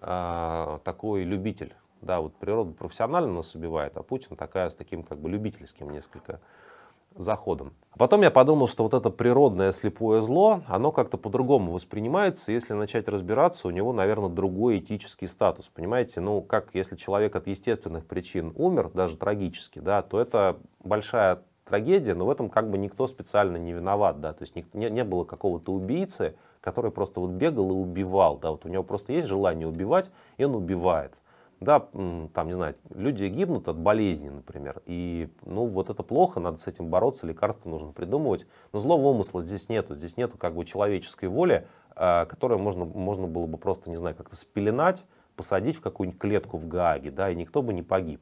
э, 0.00 0.78
такой 0.84 1.24
любитель 1.24 1.74
да, 2.04 2.20
вот 2.20 2.34
природа 2.34 2.72
профессионально 2.72 3.32
нас 3.32 3.54
убивает, 3.54 3.96
а 3.96 4.02
Путин 4.02 4.36
такая 4.36 4.70
с 4.70 4.74
таким 4.74 5.02
как 5.02 5.18
бы 5.18 5.28
любительским 5.28 5.90
несколько 5.90 6.40
заходом. 7.16 7.72
А 7.92 7.98
потом 7.98 8.22
я 8.22 8.30
подумал, 8.30 8.66
что 8.66 8.82
вот 8.82 8.94
это 8.94 9.10
природное 9.10 9.72
слепое 9.72 10.20
зло, 10.20 10.62
оно 10.66 10.90
как-то 10.90 11.16
по-другому 11.16 11.72
воспринимается. 11.72 12.52
Если 12.52 12.72
начать 12.72 13.08
разбираться, 13.08 13.68
у 13.68 13.70
него, 13.70 13.92
наверное, 13.92 14.28
другой 14.28 14.78
этический 14.78 15.28
статус. 15.28 15.70
Понимаете, 15.72 16.20
ну, 16.20 16.42
как 16.42 16.70
если 16.74 16.96
человек 16.96 17.36
от 17.36 17.46
естественных 17.46 18.06
причин 18.06 18.52
умер, 18.56 18.90
даже 18.94 19.16
трагически, 19.16 19.78
да, 19.78 20.02
то 20.02 20.20
это 20.20 20.58
большая 20.80 21.42
трагедия, 21.64 22.14
но 22.14 22.26
в 22.26 22.30
этом 22.30 22.50
как 22.50 22.70
бы 22.70 22.78
никто 22.78 23.06
специально 23.06 23.56
не 23.56 23.72
виноват, 23.72 24.20
да, 24.20 24.32
то 24.32 24.42
есть 24.42 24.54
не, 24.74 24.90
не 24.90 25.04
было 25.04 25.24
какого-то 25.24 25.72
убийцы, 25.72 26.36
который 26.60 26.90
просто 26.90 27.20
вот 27.20 27.30
бегал 27.30 27.70
и 27.70 27.74
убивал, 27.74 28.38
да, 28.38 28.50
вот 28.50 28.66
у 28.66 28.68
него 28.68 28.82
просто 28.82 29.12
есть 29.12 29.28
желание 29.28 29.66
убивать, 29.66 30.10
и 30.36 30.44
он 30.44 30.54
убивает. 30.54 31.12
Да, 31.64 31.80
там, 31.80 32.46
не 32.46 32.52
знаю, 32.52 32.74
люди 32.90 33.24
гибнут 33.24 33.68
от 33.68 33.78
болезни, 33.78 34.28
например, 34.28 34.82
и, 34.84 35.30
ну, 35.46 35.64
вот 35.64 35.88
это 35.88 36.02
плохо, 36.02 36.38
надо 36.38 36.58
с 36.58 36.66
этим 36.66 36.88
бороться, 36.88 37.26
лекарства 37.26 37.70
нужно 37.70 37.92
придумывать, 37.92 38.46
но 38.72 38.78
злого 38.78 39.06
умысла 39.06 39.40
здесь 39.40 39.70
нету, 39.70 39.94
здесь 39.94 40.18
нету 40.18 40.36
как 40.36 40.54
бы 40.54 40.66
человеческой 40.66 41.30
воли, 41.30 41.66
а, 41.96 42.26
которую 42.26 42.58
можно, 42.58 42.84
можно 42.84 43.26
было 43.26 43.46
бы 43.46 43.56
просто, 43.56 43.88
не 43.88 43.96
знаю, 43.96 44.14
как-то 44.14 44.36
спеленать, 44.36 45.06
посадить 45.36 45.76
в 45.76 45.80
какую-нибудь 45.80 46.20
клетку 46.20 46.58
в 46.58 46.68
Гааге, 46.68 47.10
да, 47.10 47.30
и 47.30 47.34
никто 47.34 47.62
бы 47.62 47.72
не 47.72 47.82
погиб. 47.82 48.20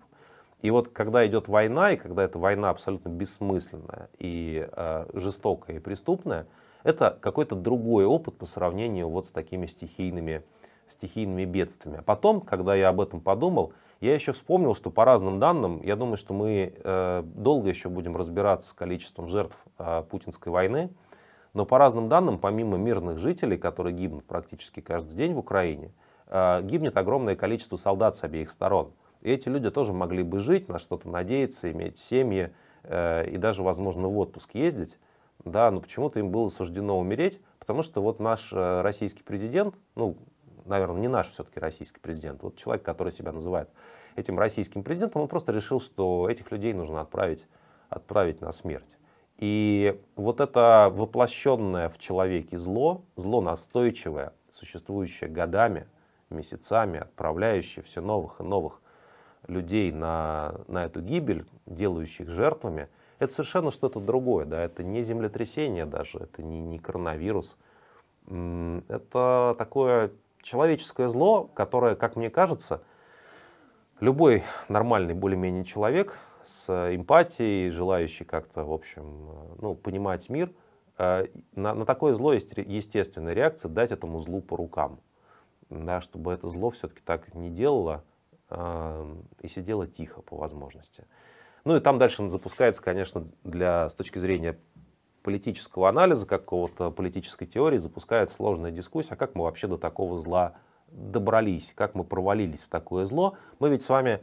И 0.61 0.71
вот 0.71 0.91
когда 0.91 1.27
идет 1.27 1.49
война, 1.49 1.93
и 1.93 1.97
когда 1.97 2.23
эта 2.23 2.39
война 2.39 2.71
абсолютно 2.71 3.09
бессмысленная 3.09 4.09
и 4.21 4.69
э, 4.71 5.07
жестокая 5.15 5.77
и 5.77 5.81
преступная, 5.81 6.47
это 6.85 7.19
какой-то 7.21 7.57
другой 7.57 8.05
опыт 8.05 8.39
по 8.39 8.47
сравнению 8.47 9.09
вот 9.09 9.27
с 9.27 9.31
такими 9.33 9.67
стихийными, 9.67 10.45
стихийными 10.93 11.45
бедствиями. 11.45 11.99
А 11.99 12.03
потом, 12.03 12.41
когда 12.41 12.75
я 12.75 12.89
об 12.89 13.01
этом 13.01 13.21
подумал, 13.21 13.73
я 14.03 14.15
еще 14.15 14.33
вспомнил, 14.33 14.75
что 14.75 14.91
по 14.91 15.05
разным 15.05 15.39
данным, 15.39 15.81
я 15.85 15.95
думаю, 15.95 16.17
что 16.17 16.35
мы 16.35 16.75
э, 16.77 17.23
долго 17.25 17.69
еще 17.69 17.89
будем 17.89 18.17
разбираться 18.17 18.71
с 18.71 18.73
количеством 18.73 19.29
жертв 19.29 19.57
э, 19.79 20.03
путинской 20.11 20.51
войны, 20.51 20.91
но 21.55 21.65
по 21.67 21.79
разным 21.79 22.09
данным, 22.09 22.41
помимо 22.41 22.77
мирных 22.77 23.19
жителей, 23.19 23.59
которые 23.59 23.95
гибнут 23.95 24.25
практически 24.25 24.81
каждый 24.81 25.15
день 25.15 25.35
в 25.35 25.39
Украине, 25.39 25.93
э, 26.27 26.63
гибнет 26.65 26.97
огромное 26.97 27.37
количество 27.37 27.77
солдат 27.77 28.17
с 28.17 28.25
обеих 28.25 28.51
сторон. 28.51 28.91
И 29.21 29.31
эти 29.31 29.49
люди 29.49 29.71
тоже 29.71 29.93
могли 29.93 30.25
бы 30.25 30.41
жить, 30.41 30.69
на 30.69 30.81
что-то 30.81 31.09
надеяться, 31.09 31.71
иметь 31.71 32.01
семьи 32.01 32.53
и 32.85 33.37
даже, 33.39 33.63
возможно, 33.63 34.09
в 34.09 34.19
отпуск 34.19 34.57
ездить. 34.57 34.99
Да, 35.45 35.71
но 35.71 35.81
почему-то 35.81 36.19
им 36.19 36.31
было 36.31 36.49
суждено 36.49 36.99
умереть, 36.99 37.41
потому 37.61 37.83
что 37.83 38.03
вот 38.03 38.19
наш 38.19 38.53
российский 38.53 39.23
президент, 39.23 39.77
ну, 39.95 40.17
наверное, 40.64 41.00
не 41.00 41.09
наш 41.09 41.28
все-таки 41.28 41.61
российский 41.61 42.00
президент, 42.00 42.42
вот 42.42 42.57
человек, 42.57 42.85
который 42.85 43.12
себя 43.12 43.33
называет 43.33 43.69
этим 44.16 44.38
российским 44.38 44.83
президентом, 44.83 45.23
он 45.23 45.28
просто 45.28 45.52
решил, 45.52 45.81
что 45.81 46.28
этих 46.28 46.50
людей 46.50 46.73
нужно 46.73 47.00
отправить, 47.00 47.47
отправить 47.88 48.40
на 48.40 48.52
смерть. 48.52 48.99
И 49.38 50.00
вот 50.14 50.40
это 50.40 50.88
воплощенное 50.92 51.88
в 51.88 51.99
человеке 51.99 52.59
зло, 52.59 53.04
зло 53.16 53.40
настойчивое, 53.40 54.33
существующее 54.50 55.28
годами, 55.28 55.88
месяцами, 56.31 57.00
отправляющее 57.00 57.83
все 57.83 58.00
новых 58.00 58.40
и 58.40 58.45
новых 58.45 58.81
людей 59.49 59.90
на, 59.90 60.54
на 60.69 60.85
эту 60.85 61.00
гибель, 61.00 61.47
делающих 61.66 62.28
жертвами, 62.28 62.88
это 63.19 63.33
совершенно 63.33 63.71
что-то 63.71 64.00
другое. 64.00 64.45
Да? 64.47 64.62
Это 64.62 64.83
не 64.83 65.02
землетрясение 65.02 65.87
даже, 65.87 66.19
это 66.19 66.42
не, 66.42 66.61
не 66.61 66.78
коронавирус. 66.78 67.57
Это 68.28 69.57
такое 69.59 70.12
человеческое 70.43 71.09
зло, 71.09 71.45
которое, 71.55 71.95
как 71.95 72.17
мне 72.17 72.31
кажется, 72.31 72.83
любой 74.01 74.43
нормальный 74.69 75.15
более-менее 75.15 75.65
человек 75.65 76.19
с 76.45 76.69
эмпатией, 76.95 77.71
желающий 77.71 78.25
как-то, 78.25 78.65
в 78.65 78.73
общем, 78.73 79.57
ну, 79.61 79.75
понимать 79.75 80.29
мир, 80.29 80.53
э, 80.99 81.27
на, 81.55 81.75
на 81.75 81.87
такое 81.87 82.15
зло 82.15 82.33
есть 82.33 82.53
естественная 82.57 83.33
реакция 83.33 83.69
дать 83.69 83.93
этому 83.93 84.19
злу 84.19 84.41
по 84.41 84.57
рукам. 84.57 85.01
Да, 85.71 86.03
чтобы 86.03 86.33
это 86.33 86.51
зло 86.51 86.71
все-таки 86.71 87.01
так 87.03 87.35
не 87.35 87.49
делало 87.49 88.05
э, 88.51 89.17
и 89.41 89.49
сидело 89.49 89.87
тихо 89.87 90.21
по 90.21 90.37
возможности. 90.37 91.07
Ну 91.65 91.77
и 91.77 91.81
там 91.81 91.99
дальше 91.99 92.29
запускается, 92.29 92.83
конечно, 92.83 93.29
для, 93.45 93.89
с 93.89 93.95
точки 93.95 94.19
зрения 94.19 94.59
политического 95.23 95.88
анализа, 95.88 96.26
какого-то 96.26 96.91
политической 96.91 97.47
теории, 97.47 97.79
запускается 97.79 98.37
сложная 98.37 98.71
дискуссия, 98.71 99.14
а 99.14 99.17
как 99.17 99.35
мы 99.35 99.45
вообще 99.45 99.67
до 99.67 99.79
такого 99.79 100.19
зла 100.19 100.55
добрались, 100.88 101.73
как 101.75 101.95
мы 101.95 102.05
провалились 102.05 102.62
в 102.62 102.69
такое 102.69 103.07
зло. 103.07 103.37
Мы 103.59 103.71
ведь 103.71 103.83
с 103.83 103.88
вами, 103.88 104.21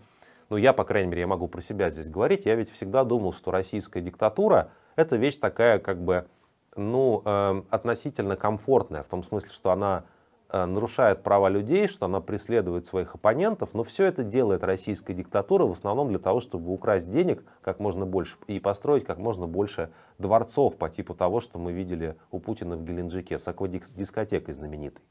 ну 0.50 0.58
я, 0.58 0.74
по 0.74 0.84
крайней 0.84 1.10
мере, 1.10 1.22
я 1.22 1.27
могу 1.27 1.48
про 1.48 1.62
себя 1.62 1.89
здесь 1.89 2.10
говорить, 2.10 2.46
я 2.46 2.56
ведь 2.56 2.72
всегда 2.72 3.03
думал, 3.03 3.34
что 3.34 3.51
российская 3.51 4.01
диктатура 4.01 4.72
это 4.96 5.15
вещь 5.15 5.38
такая, 5.38 5.79
как 5.79 6.03
бы, 6.03 6.27
ну, 6.75 7.22
э, 7.25 7.63
относительно 7.70 8.36
комфортная, 8.36 9.01
в 9.03 9.08
том 9.08 9.24
смысле, 9.24 9.50
что 9.50 9.72
она 9.72 10.03
нарушает 10.51 11.22
права 11.22 11.48
людей, 11.48 11.88
что 11.88 12.08
она 12.08 12.22
преследует 12.22 12.86
своих 12.86 13.15
оппонентов, 13.15 13.74
но 13.74 13.84
все 13.84 14.06
это 14.06 14.24
делает 14.24 14.63
российская 14.63 15.13
диктатура 15.13 15.65
в 15.65 15.72
основном 15.72 16.10
для 16.10 16.20
того, 16.20 16.39
чтобы 16.39 16.72
украсть 16.72 17.10
денег 17.10 17.44
как 17.62 17.79
можно 17.79 18.06
больше 18.06 18.38
и 18.48 18.60
построить 18.60 19.06
как 19.06 19.20
можно 19.20 19.46
больше 19.46 19.91
дворцов 20.18 20.77
по 20.77 20.89
типу 20.89 21.13
того, 21.13 21.39
что 21.39 21.60
мы 21.60 21.72
видели 21.72 22.15
у 22.32 22.39
Путина 22.39 22.77
в 22.77 22.84
Геленджике 22.84 23.38
с 23.38 23.48
аквадискотекой 23.48 24.53
знаменитой. 24.56 25.03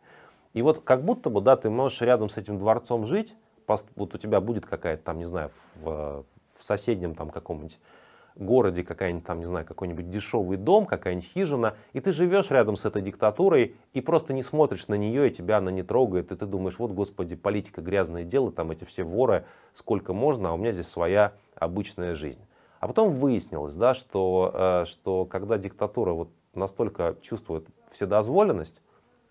И 0.55 0.63
вот 0.63 0.81
как 0.81 1.05
будто 1.05 1.31
бы, 1.31 1.41
да, 1.41 1.57
ты 1.57 1.71
можешь 1.71 2.01
рядом 2.01 2.29
с 2.31 2.37
этим 2.37 2.59
дворцом 2.59 3.05
жить, 3.05 3.37
вот 3.69 4.15
у 4.15 4.19
тебя 4.19 4.41
будет 4.41 4.67
какая-то 4.67 5.05
там, 5.05 5.19
не 5.19 5.27
знаю, 5.27 5.51
в, 5.77 6.25
в 6.55 6.63
соседнем 6.63 7.15
там 7.15 7.31
каком-нибудь 7.31 7.79
городе 8.45 8.85
какая-нибудь 8.85 9.27
там, 9.27 9.41
не 9.41 9.47
знаю, 9.47 9.67
какой-нибудь 9.67 10.11
дешевый 10.11 10.57
дом, 10.57 10.87
какая-нибудь 10.87 11.29
хижина, 11.29 11.77
и 11.93 12.01
ты 12.01 12.13
живешь 12.13 12.51
рядом 12.51 12.77
с 12.77 12.85
этой 12.85 13.03
диктатурой 13.03 13.77
и 13.93 14.01
просто 14.01 14.33
не 14.33 14.43
смотришь 14.43 14.89
на 14.89 14.95
нее, 14.95 15.29
и 15.29 15.31
тебя 15.33 15.59
она 15.59 15.71
не 15.71 15.83
трогает, 15.83 16.33
и 16.33 16.37
ты 16.37 16.47
думаешь, 16.47 16.79
вот, 16.79 16.93
господи, 16.93 17.37
политика 17.37 17.81
грязное 17.81 18.25
дело, 18.25 18.53
там 18.53 18.71
эти 18.71 18.85
все 18.85 19.03
воры, 19.03 19.45
сколько 19.75 20.13
можно, 20.13 20.51
а 20.51 20.53
у 20.53 20.57
меня 20.57 20.73
здесь 20.73 20.89
своя 20.89 21.33
обычная 21.57 22.15
жизнь. 22.15 22.41
А 22.81 22.87
потом 22.87 23.11
выяснилось, 23.11 23.75
да, 23.75 23.95
что, 23.95 24.53
э, 24.55 24.85
что 24.87 25.25
когда 25.25 25.59
диктатура 25.59 26.13
вот 26.13 26.31
настолько 26.55 27.17
чувствует 27.21 27.67
вседозволенность, 27.91 28.83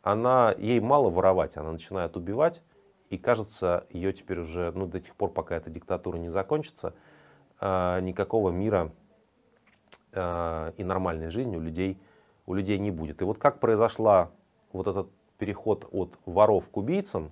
она, 0.01 0.53
ей 0.57 0.79
мало 0.79 1.09
воровать, 1.09 1.57
она 1.57 1.71
начинает 1.71 2.15
убивать, 2.17 2.61
и 3.09 3.17
кажется, 3.17 3.85
ее 3.89 4.11
теперь 4.11 4.39
уже, 4.39 4.71
ну, 4.75 4.85
до 4.85 4.99
тех 4.99 5.15
пор, 5.15 5.31
пока 5.31 5.55
эта 5.55 5.69
диктатура 5.69 6.17
не 6.17 6.29
закончится, 6.29 6.93
никакого 7.61 8.51
мира 8.51 8.91
э, 10.13 10.71
и 10.77 10.83
нормальной 10.83 11.29
жизни 11.29 11.55
у 11.57 11.59
людей, 11.59 11.97
у 12.45 12.53
людей 12.53 12.77
не 12.77 12.91
будет. 12.91 13.21
И 13.21 13.25
вот 13.25 13.37
как 13.37 13.59
произошла 13.59 14.31
вот 14.73 14.87
этот 14.87 15.09
переход 15.37 15.87
от 15.91 16.17
воров 16.25 16.69
к 16.69 16.77
убийцам, 16.77 17.31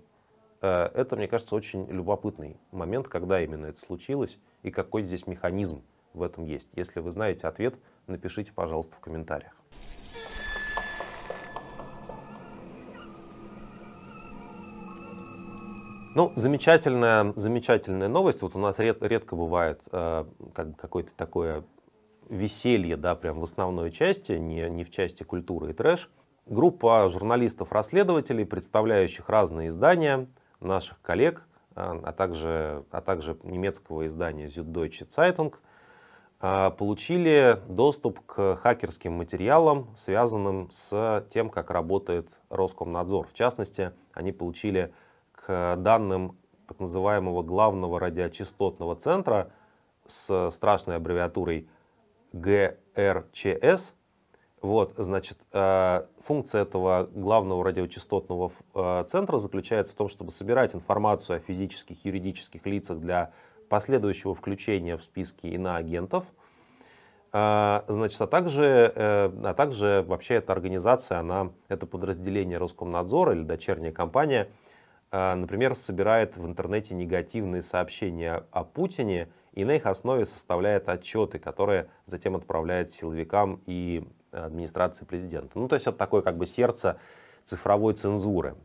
э, 0.61 0.89
это, 0.93 1.15
мне 1.15 1.27
кажется, 1.27 1.55
очень 1.55 1.85
любопытный 1.87 2.57
момент, 2.71 3.07
когда 3.07 3.41
именно 3.41 3.67
это 3.67 3.79
случилось 3.79 4.39
и 4.63 4.71
какой 4.71 5.03
здесь 5.03 5.27
механизм 5.27 5.81
в 6.13 6.23
этом 6.23 6.45
есть. 6.45 6.69
Если 6.75 6.99
вы 6.99 7.11
знаете 7.11 7.47
ответ, 7.47 7.75
напишите, 8.07 8.51
пожалуйста, 8.53 8.95
в 8.95 8.99
комментариях. 8.99 9.55
Ну, 16.15 16.31
замечательная, 16.37 17.33
замечательная 17.35 18.07
новость. 18.07 18.41
Вот 18.41 18.55
у 18.55 18.59
нас 18.59 18.79
ред, 18.79 19.03
редко 19.03 19.35
бывает 19.35 19.81
э, 19.91 20.23
как, 20.53 20.77
какое-то 20.77 21.11
такое 21.17 21.65
веселье, 22.29 22.95
да, 22.95 23.15
прям 23.15 23.41
в 23.41 23.43
основной 23.43 23.91
части, 23.91 24.31
не, 24.31 24.69
не 24.69 24.85
в 24.85 24.91
части 24.91 25.23
культуры 25.23 25.71
и 25.71 25.73
трэш. 25.73 26.09
Группа 26.45 27.09
журналистов-расследователей, 27.09 28.45
представляющих 28.45 29.27
разные 29.27 29.67
издания, 29.67 30.29
наших 30.61 31.01
коллег, 31.01 31.43
э, 31.71 31.81
а, 31.81 32.13
также, 32.13 32.85
а 32.91 33.01
также 33.01 33.37
немецкого 33.43 34.07
издания 34.07 34.45
Süddeutsche 34.45 35.09
Zeitung, 35.09 35.53
э, 36.39 36.71
получили 36.77 37.59
доступ 37.67 38.25
к 38.25 38.55
хакерским 38.55 39.11
материалам, 39.11 39.89
связанным 39.97 40.71
с 40.71 41.27
тем, 41.33 41.49
как 41.49 41.71
работает 41.71 42.29
Роскомнадзор. 42.47 43.27
В 43.27 43.33
частности, 43.33 43.91
они 44.13 44.31
получили 44.31 44.93
к 45.45 45.75
данным 45.77 46.37
так 46.67 46.79
называемого 46.79 47.43
главного 47.43 47.99
радиочастотного 47.99 48.95
центра 48.95 49.51
с 50.07 50.49
страшной 50.51 50.95
аббревиатурой 50.95 51.69
ГРЧС. 52.33 53.93
Вот, 54.61 54.93
значит, 54.97 55.37
э, 55.51 56.05
функция 56.19 56.63
этого 56.63 57.07
главного 57.13 57.63
радиочастотного 57.63 58.51
э, 58.73 59.05
центра 59.07 59.37
заключается 59.37 59.93
в 59.93 59.97
том, 59.97 60.09
чтобы 60.09 60.31
собирать 60.31 60.73
информацию 60.73 61.37
о 61.37 61.39
физических 61.39 62.03
и 62.03 62.09
юридических 62.09 62.65
лицах 62.65 62.99
для 62.99 63.31
последующего 63.69 64.33
включения 64.33 64.97
в 64.97 65.03
списки 65.03 65.45
иноагентов. 65.45 66.25
Э, 67.31 67.83
значит, 67.87 68.19
а 68.19 68.25
также, 68.25 68.91
а 68.95 69.53
также 69.53 70.03
вообще 70.07 70.35
эта 70.35 70.51
организация, 70.51 71.19
она, 71.19 71.51
это 71.67 71.85
подразделение 71.85 72.57
Роскомнадзора 72.57 73.33
или 73.33 73.43
дочерняя 73.43 73.91
компания– 73.91 74.49
например, 75.35 75.75
собирает 75.75 76.37
в 76.37 76.45
интернете 76.45 76.93
негативные 76.93 77.61
сообщения 77.61 78.43
о 78.51 78.63
Путине 78.63 79.29
и 79.53 79.63
на 79.63 79.75
их 79.75 79.85
основе 79.85 80.25
составляет 80.25 80.89
отчеты, 80.89 81.39
которые 81.39 81.89
затем 82.05 82.35
отправляет 82.35 82.91
силовикам 82.91 83.61
и 83.65 84.07
администрации 84.31 85.05
президента. 85.05 85.57
Ну, 85.57 85.67
то 85.67 85.75
есть 85.75 85.87
это 85.87 85.97
такое 85.97 86.21
как 86.21 86.37
бы 86.37 86.45
сердце 86.45 86.99
цифровой 87.43 87.93
цензуры. 87.93 88.55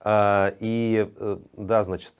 А, 0.00 0.54
и 0.60 1.10
э, 1.16 1.38
да, 1.56 1.82
значит, 1.82 2.14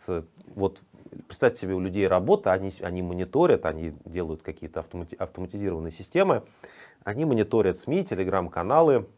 вот 0.54 0.82
представьте 1.26 1.62
себе, 1.62 1.74
у 1.74 1.80
людей 1.80 2.06
работа, 2.06 2.52
они, 2.52 2.70
они 2.80 3.02
мониторят, 3.02 3.66
они 3.66 3.94
делают 4.04 4.42
какие-то 4.42 4.80
автомати 4.80 5.14
автоматизированные 5.16 5.90
системы, 5.90 6.44
они 7.04 7.24
мониторят 7.24 7.76
СМИ, 7.76 8.04
телеграм-каналы, 8.04 9.08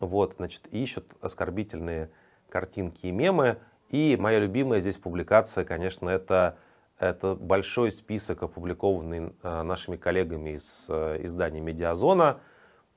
вот, 0.00 0.34
значит, 0.36 0.66
ищут 0.70 1.06
оскорбительные 1.20 2.10
картинки 2.48 3.06
и 3.06 3.10
мемы. 3.10 3.58
И 3.88 4.16
моя 4.18 4.38
любимая 4.38 4.80
здесь 4.80 4.96
публикация, 4.96 5.64
конечно, 5.64 6.08
это, 6.08 6.58
это 6.98 7.34
большой 7.34 7.92
список, 7.92 8.42
опубликованный 8.42 9.32
э, 9.42 9.62
нашими 9.62 9.96
коллегами 9.96 10.50
из 10.50 10.86
э, 10.88 11.20
издания 11.24 11.60
«Медиазона», 11.60 12.40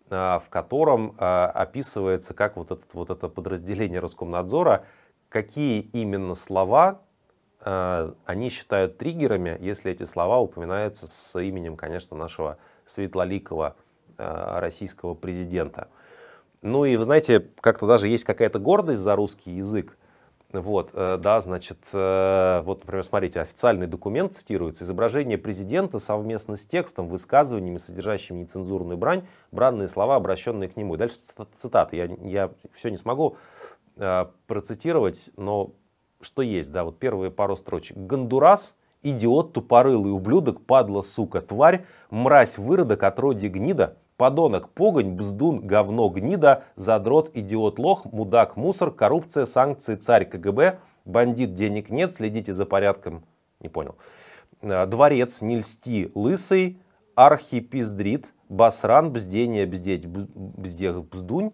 э, 0.10 0.16
в 0.16 0.50
котором 0.50 1.16
описывается, 1.20 2.34
как 2.34 2.58
вот, 2.58 2.72
этот, 2.72 2.94
вот 2.94 3.10
это 3.10 3.28
подразделение 3.30 4.00
Роскомнадзора 4.00 4.86
какие 5.30 5.82
именно 5.82 6.34
слова 6.34 7.02
они 7.62 8.50
считают 8.50 8.98
триггерами, 8.98 9.58
если 9.60 9.92
эти 9.92 10.04
слова 10.04 10.40
упоминаются 10.40 11.08
с 11.08 11.38
именем, 11.38 11.76
конечно, 11.76 12.16
нашего 12.16 12.58
светлоликого 12.86 13.76
российского 14.18 15.14
президента. 15.14 15.90
Ну 16.62 16.86
и 16.86 16.98
вы 16.98 17.04
знаете, 17.04 17.48
как-то 17.62 17.88
даже 17.88 18.08
есть 18.08 18.26
какая-то 18.26 18.60
гордость 18.60 19.02
за 19.02 19.16
русский 19.16 19.52
язык. 19.52 19.98
Вот, 20.52 20.90
э, 20.94 21.18
да, 21.22 21.40
значит, 21.42 21.78
э, 21.94 22.62
вот, 22.66 22.80
например, 22.80 23.04
смотрите, 23.04 23.40
официальный 23.40 23.86
документ 23.86 24.36
цитируется. 24.36 24.84
Изображение 24.84 25.38
президента 25.38 26.00
совместно 26.00 26.56
с 26.56 26.66
текстом, 26.66 27.08
высказываниями, 27.08 27.78
содержащими 27.78 28.40
нецензурную 28.40 28.98
брань, 28.98 29.28
бранные 29.52 29.88
слова, 29.88 30.16
обращенные 30.16 30.68
к 30.68 30.76
нему. 30.76 30.98
дальше 30.98 31.18
цитаты. 31.62 31.98
Я, 31.98 32.06
я 32.24 32.52
все 32.74 32.90
не 32.90 32.98
смогу 32.98 33.38
э, 33.98 34.26
процитировать, 34.48 35.30
но 35.38 35.74
что 36.20 36.42
есть, 36.42 36.72
да, 36.72 36.84
вот 36.84 36.98
первые 36.98 37.30
пару 37.30 37.56
строчек. 37.56 37.96
Гондурас, 37.96 38.76
идиот, 39.04 39.54
тупорылый 39.54 40.12
ублюдок, 40.12 40.62
падла, 40.66 41.04
сука, 41.04 41.42
тварь, 41.42 41.86
мразь, 42.10 42.58
выродок, 42.58 43.04
отродье 43.04 43.50
гнида, 43.50 43.98
подонок, 44.20 44.70
погонь, 44.72 45.16
бздун, 45.16 45.66
говно, 45.66 46.10
гнида, 46.10 46.66
задрот, 46.76 47.32
идиот, 47.38 47.80
лох, 47.80 48.04
мудак, 48.04 48.58
мусор, 48.58 48.92
коррупция, 48.92 49.46
санкции, 49.46 49.96
царь 49.96 50.26
КГБ, 50.26 50.80
бандит, 51.06 51.54
денег 51.54 51.90
нет, 51.90 52.14
следите 52.14 52.52
за 52.52 52.66
порядком, 52.66 53.24
не 53.62 53.70
понял. 53.70 53.96
Э, 54.62 54.86
дворец, 54.88 55.40
не 55.40 55.60
льсти, 55.60 56.12
лысый, 56.16 56.82
архипиздрит, 57.16 58.28
басран, 58.50 59.14
бздение, 59.14 59.66
бздеть, 59.66 60.06
бздех, 60.06 61.06
бздунь, 61.06 61.54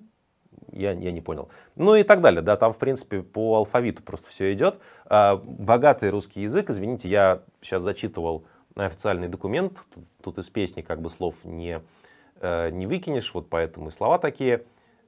я, 0.72 0.94
я 0.94 1.12
не 1.12 1.22
понял. 1.22 1.50
Ну 1.76 1.94
и 1.94 2.02
так 2.02 2.22
далее, 2.22 2.42
да, 2.42 2.58
там, 2.58 2.74
в 2.74 2.80
принципе, 2.80 3.22
по 3.22 3.58
алфавиту 3.58 4.02
просто 4.02 4.30
все 4.30 4.52
идет. 4.54 4.80
А, 5.06 5.36
богатый 5.36 6.10
русский 6.10 6.42
язык, 6.42 6.72
извините, 6.72 7.10
я 7.10 7.44
сейчас 7.62 7.84
зачитывал 7.84 8.44
официальный 8.76 9.28
документ, 9.28 9.82
тут, 9.94 10.04
тут 10.24 10.38
из 10.40 10.50
песни 10.50 10.82
как 10.82 11.00
бы 11.00 11.12
слов 11.12 11.46
не, 11.46 11.82
Э, 12.42 12.70
не 12.70 12.88
выкинешь, 12.88 13.34
вот 13.34 13.50
поэтому 13.50 13.90
и 13.90 13.92
слова 13.92 14.18
такие. 14.18 14.66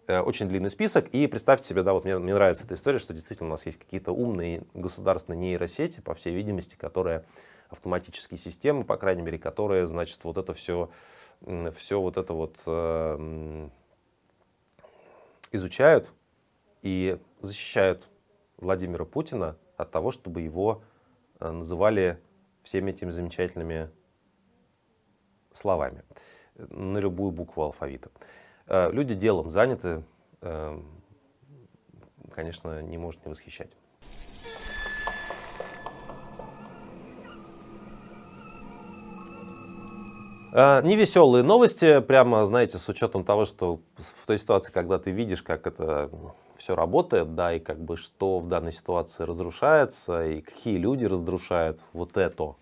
Э, 0.08 0.22
очень 0.22 0.48
длинный 0.48 0.70
список. 0.70 1.10
И 1.10 1.28
представьте 1.28 1.68
себе, 1.68 1.84
да, 1.84 1.94
вот 1.94 2.06
мне, 2.06 2.18
мне 2.18 2.34
нравится 2.34 2.63
эта 2.63 2.76
история, 2.76 3.00
что 3.00 3.13
действительно 3.13 3.50
у 3.50 3.52
нас 3.52 3.66
есть 3.66 3.78
какие-то 3.78 4.13
умные 4.13 4.63
государственные 4.74 5.40
нейросети, 5.40 6.00
по 6.00 6.13
всей 6.16 6.34
видимости, 6.34 6.76
которые 6.76 7.26
автоматические 7.70 8.38
системы, 8.38 8.86
по 8.86 8.96
крайней 8.96 9.22
мере, 9.22 9.38
которые, 9.38 9.88
значит, 9.88 10.24
вот 10.24 10.38
это 10.38 10.54
все, 10.54 10.90
все 11.76 12.00
вот 12.00 12.16
это 12.16 12.34
вот 12.34 12.56
э, 12.66 13.70
изучают 15.52 16.10
и 16.82 17.20
защищают 17.42 18.08
Владимира 18.56 19.04
Путина 19.04 19.58
от 19.76 19.92
того, 19.92 20.12
чтобы 20.12 20.40
его 20.40 20.82
э, 21.42 21.52
называли 21.52 22.22
всеми 22.63 22.92
этими 22.92 23.10
замечательными 23.10 23.90
словами 25.52 26.04
на 26.70 26.98
любую 26.98 27.32
букву 27.32 27.63
алфавита. 27.63 28.10
Э, 28.67 28.91
люди 28.91 29.13
делом 29.13 29.50
заняты, 29.50 30.04
э, 30.41 30.80
конечно, 32.32 32.82
не 32.82 32.98
может 32.98 33.26
не 33.26 33.30
восхищать. 33.30 33.72
Э, 40.54 40.82
невеселые 40.84 41.43
новости, 41.43 42.00
прямо, 42.02 42.46
знаете, 42.46 42.78
с 42.78 42.89
учетом 42.89 43.24
того, 43.24 43.46
что 43.46 43.80
в 43.98 44.26
той 44.26 44.39
ситуации, 44.39 44.72
когда 44.72 44.98
ты 44.98 45.12
видишь, 45.12 45.43
как 45.43 45.67
это 45.67 46.10
все 46.58 46.76
работает, 46.76 47.36
да, 47.36 47.54
и 47.54 47.60
как 47.60 47.80
бы 47.80 47.96
что 47.96 48.39
в 48.39 48.48
данной 48.48 48.72
ситуации 48.72 49.24
разрушается, 49.24 50.26
и 50.26 50.41
какие 50.41 50.78
люди 50.78 51.06
разрушают 51.06 51.80
вот 51.93 52.17
это, 52.17 52.56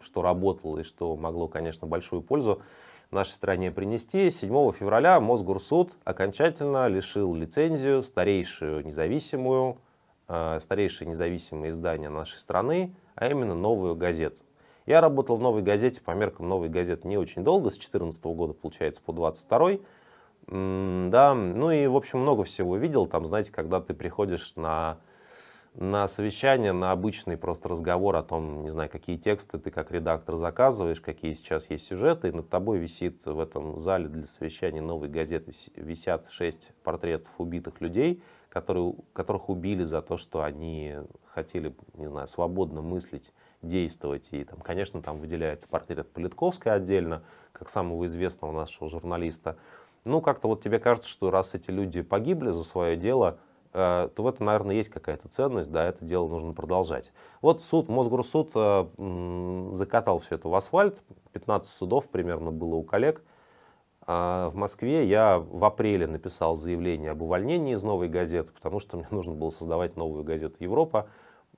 что 0.00 0.22
работало 0.22 0.78
и 0.78 0.82
что 0.84 1.16
могло, 1.16 1.48
конечно, 1.48 1.86
большую 1.86 2.22
пользу 2.22 2.62
нашей 3.12 3.32
стране 3.32 3.70
принести. 3.70 4.30
7 4.30 4.72
февраля 4.72 5.20
Мосгорсуд 5.20 5.92
окончательно 6.04 6.88
лишил 6.88 7.34
лицензию 7.34 8.02
старейшую 8.02 8.84
независимую, 8.84 9.78
э, 10.28 10.58
старейшее 10.60 11.08
независимое 11.08 11.70
издание 11.70 12.08
нашей 12.08 12.38
страны, 12.38 12.94
а 13.14 13.28
именно 13.28 13.54
«Новую 13.54 13.94
газету». 13.94 14.42
Я 14.86 15.00
работал 15.00 15.36
в 15.36 15.40
«Новой 15.40 15.62
газете», 15.62 16.00
по 16.00 16.12
меркам 16.12 16.48
«Новой 16.48 16.68
газеты» 16.68 17.06
не 17.06 17.18
очень 17.18 17.44
долго, 17.44 17.70
с 17.70 17.74
2014 17.74 18.34
года, 18.34 18.52
получается, 18.52 19.00
по 19.00 19.12
22 19.12 19.78
да, 20.48 21.34
ну 21.34 21.70
и, 21.70 21.86
в 21.86 21.96
общем, 21.96 22.18
много 22.18 22.44
всего 22.44 22.76
видел. 22.76 23.06
Там, 23.06 23.24
знаете, 23.26 23.52
когда 23.52 23.80
ты 23.80 23.94
приходишь 23.94 24.54
на 24.56 24.98
на 25.74 26.06
совещание, 26.06 26.72
на 26.72 26.92
обычный 26.92 27.36
просто 27.36 27.68
разговор 27.68 28.16
о 28.16 28.22
том, 28.22 28.62
не 28.62 28.70
знаю, 28.70 28.90
какие 28.90 29.16
тексты 29.16 29.58
ты 29.58 29.70
как 29.70 29.90
редактор 29.90 30.36
заказываешь, 30.36 31.00
какие 31.00 31.32
сейчас 31.32 31.70
есть 31.70 31.86
сюжеты, 31.86 32.28
и 32.28 32.32
над 32.32 32.50
тобой 32.50 32.78
висит 32.78 33.24
в 33.24 33.40
этом 33.40 33.78
зале 33.78 34.08
для 34.08 34.26
совещания 34.26 34.82
новой 34.82 35.08
газеты, 35.08 35.52
висят 35.74 36.30
шесть 36.30 36.72
портретов 36.82 37.30
убитых 37.38 37.80
людей, 37.80 38.22
которые, 38.50 38.94
которых 39.14 39.48
убили 39.48 39.82
за 39.84 40.02
то, 40.02 40.18
что 40.18 40.42
они 40.42 40.94
хотели, 41.26 41.74
не 41.94 42.06
знаю, 42.06 42.28
свободно 42.28 42.82
мыслить, 42.82 43.32
действовать. 43.62 44.28
И, 44.32 44.44
там, 44.44 44.60
конечно, 44.60 45.00
там 45.00 45.18
выделяется 45.18 45.68
портрет 45.68 46.12
Политковской 46.12 46.72
отдельно, 46.72 47.22
как 47.52 47.70
самого 47.70 48.04
известного 48.04 48.52
нашего 48.52 48.90
журналиста. 48.90 49.56
Ну, 50.04 50.20
как-то 50.20 50.48
вот 50.48 50.62
тебе 50.62 50.78
кажется, 50.80 51.08
что 51.08 51.30
раз 51.30 51.54
эти 51.54 51.70
люди 51.70 52.02
погибли 52.02 52.50
за 52.50 52.64
свое 52.64 52.96
дело, 52.96 53.38
то 53.72 54.12
в 54.16 54.26
этом, 54.26 54.46
наверное, 54.46 54.76
есть 54.76 54.90
какая-то 54.90 55.28
ценность, 55.28 55.70
да, 55.70 55.86
это 55.88 56.04
дело 56.04 56.28
нужно 56.28 56.52
продолжать. 56.52 57.10
Вот 57.40 57.62
суд, 57.62 57.88
Мосгорсуд 57.88 58.50
э, 58.54 59.72
закатал 59.72 60.18
все 60.18 60.34
это 60.34 60.48
в 60.48 60.54
асфальт, 60.54 61.02
15 61.32 61.70
судов 61.72 62.08
примерно 62.08 62.52
было 62.52 62.74
у 62.74 62.82
коллег. 62.82 63.22
А 64.04 64.50
в 64.50 64.56
Москве 64.56 65.06
я 65.06 65.38
в 65.38 65.64
апреле 65.64 66.06
написал 66.06 66.56
заявление 66.56 67.12
об 67.12 67.22
увольнении 67.22 67.74
из 67.74 67.82
новой 67.82 68.08
газеты, 68.08 68.52
потому 68.52 68.80
что 68.80 68.96
мне 68.96 69.06
нужно 69.10 69.34
было 69.34 69.50
создавать 69.50 69.96
новую 69.96 70.24
газету 70.24 70.56
«Европа» 70.58 71.08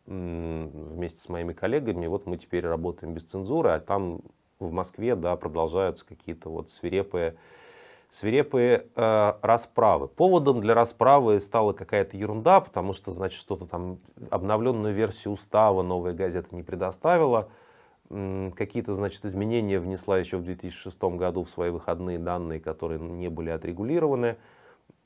вместе 0.07 1.21
с 1.21 1.29
моими 1.31 1.55
коллегами. 1.55 2.07
Вот 2.07 2.27
мы 2.27 2.37
теперь 2.37 2.67
работаем 2.67 3.15
без 3.15 3.23
цензуры, 3.23 3.71
а 3.71 3.81
там 3.81 4.21
в 4.59 4.71
Москве 4.71 5.17
да, 5.17 5.35
продолжаются 5.37 6.07
какие-то 6.07 6.51
вот 6.51 6.71
свирепые 6.71 7.37
свирепые 8.15 8.87
э, 8.95 9.33
расправы. 9.43 10.07
Поводом 10.07 10.61
для 10.61 10.75
расправы 10.75 11.41
стала 11.41 11.73
какая-то 11.73 12.17
ерунда, 12.17 12.61
потому 12.61 12.93
что, 12.93 13.11
значит, 13.11 13.41
что-то 13.41 13.67
там, 13.67 13.99
обновленную 14.31 14.95
версию 14.95 15.35
устава 15.35 15.83
новая 15.83 16.13
газета 16.13 16.55
не 16.55 16.63
предоставила. 16.63 17.49
Какие-то, 18.09 18.95
значит, 18.95 19.25
изменения 19.25 19.81
внесла 19.81 20.17
еще 20.17 20.37
в 20.37 20.45
2006 20.45 20.97
году 21.17 21.43
в 21.43 21.51
свои 21.51 21.71
выходные 21.71 22.21
данные, 22.21 22.61
которые 22.61 23.01
не 23.01 23.29
были 23.29 23.51
отрегулированы. 23.51 24.37